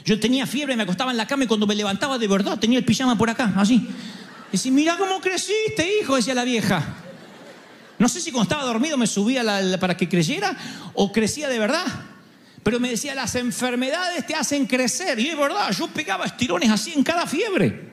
Yo 0.04 0.18
tenía 0.18 0.46
fiebre, 0.46 0.76
me 0.76 0.82
acostaba 0.82 1.12
en 1.12 1.16
la 1.16 1.26
cama 1.26 1.44
y 1.44 1.46
cuando 1.46 1.66
me 1.66 1.74
levantaba 1.74 2.18
de 2.18 2.26
verdad 2.26 2.58
tenía 2.58 2.78
el 2.78 2.84
pijama 2.84 3.16
por 3.16 3.30
acá, 3.30 3.54
así. 3.56 3.88
Y 4.52 4.56
decía, 4.56 4.70
mira 4.72 4.96
cómo 4.98 5.20
creciste, 5.20 6.00
hijo, 6.00 6.16
decía 6.16 6.34
la 6.34 6.44
vieja. 6.44 6.96
No 7.98 8.06
sé 8.06 8.20
si 8.20 8.30
cuando 8.30 8.52
estaba 8.52 8.64
dormido 8.64 8.98
me 8.98 9.06
subía 9.06 9.42
para 9.80 9.96
que 9.96 10.08
creyera 10.08 10.54
o 10.92 11.10
crecía 11.10 11.48
de 11.48 11.58
verdad. 11.58 11.86
Pero 12.62 12.78
me 12.78 12.90
decía, 12.90 13.14
las 13.14 13.34
enfermedades 13.34 14.26
te 14.26 14.34
hacen 14.34 14.66
crecer. 14.66 15.18
Y 15.18 15.30
es 15.30 15.38
verdad, 15.38 15.70
yo 15.72 15.88
pegaba 15.88 16.26
estirones 16.26 16.70
así 16.70 16.92
en 16.94 17.02
cada 17.02 17.26
fiebre. 17.26 17.92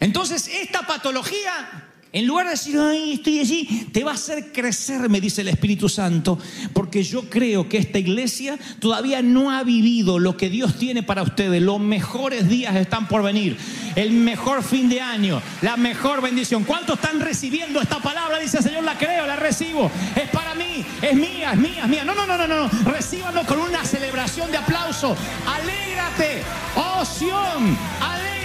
Entonces, 0.00 0.48
esta 0.48 0.86
patología, 0.86 1.89
en 2.12 2.26
lugar 2.26 2.46
de 2.46 2.52
decir, 2.52 2.76
ay, 2.76 3.12
estoy 3.12 3.38
allí, 3.38 3.88
te 3.92 4.02
va 4.02 4.12
a 4.12 4.14
hacer 4.14 4.52
crecer, 4.52 5.08
me 5.08 5.20
dice 5.20 5.42
el 5.42 5.48
Espíritu 5.48 5.88
Santo, 5.88 6.38
porque 6.72 7.04
yo 7.04 7.30
creo 7.30 7.68
que 7.68 7.78
esta 7.78 8.00
iglesia 8.00 8.58
todavía 8.80 9.22
no 9.22 9.52
ha 9.52 9.62
vivido 9.62 10.18
lo 10.18 10.36
que 10.36 10.50
Dios 10.50 10.76
tiene 10.76 11.04
para 11.04 11.22
ustedes. 11.22 11.62
Los 11.62 11.78
mejores 11.78 12.48
días 12.48 12.74
están 12.74 13.06
por 13.06 13.22
venir, 13.22 13.56
el 13.94 14.10
mejor 14.10 14.64
fin 14.64 14.88
de 14.88 15.00
año, 15.00 15.40
la 15.62 15.76
mejor 15.76 16.20
bendición. 16.20 16.64
¿Cuántos 16.64 16.96
están 16.96 17.20
recibiendo 17.20 17.80
esta 17.80 18.00
palabra? 18.00 18.38
Dice 18.38 18.58
el 18.58 18.64
Señor, 18.64 18.82
la 18.82 18.98
creo, 18.98 19.26
la 19.26 19.36
recibo. 19.36 19.90
Es 20.16 20.28
para 20.30 20.54
mí, 20.56 20.84
es 21.00 21.14
mía, 21.14 21.52
es 21.52 21.58
mía, 21.58 21.82
es 21.84 21.88
mía. 21.88 22.04
No, 22.04 22.14
no, 22.14 22.26
no, 22.26 22.36
no, 22.36 22.46
no. 22.46 22.68
Recíbanlo 22.90 23.44
con 23.46 23.60
una 23.60 23.84
celebración 23.84 24.50
de 24.50 24.56
aplauso. 24.56 25.16
Alégrate, 25.46 26.42
oh 26.74 27.04
Sión, 27.04 27.76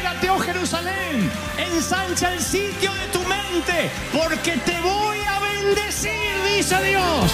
alégrate, 0.06 0.30
oh 0.30 0.39
Jerusalén. 0.39 1.32
Ensancha 1.58 2.34
el 2.34 2.39
sitio 2.39 2.94
de 2.94 3.08
tu 3.08 3.20
mente, 3.20 3.91
porque 4.13 4.58
te 4.58 4.80
voy 4.82 5.18
a 5.28 5.39
bendecir, 5.39 6.12
dice 6.56 6.82
Dios. 6.84 7.32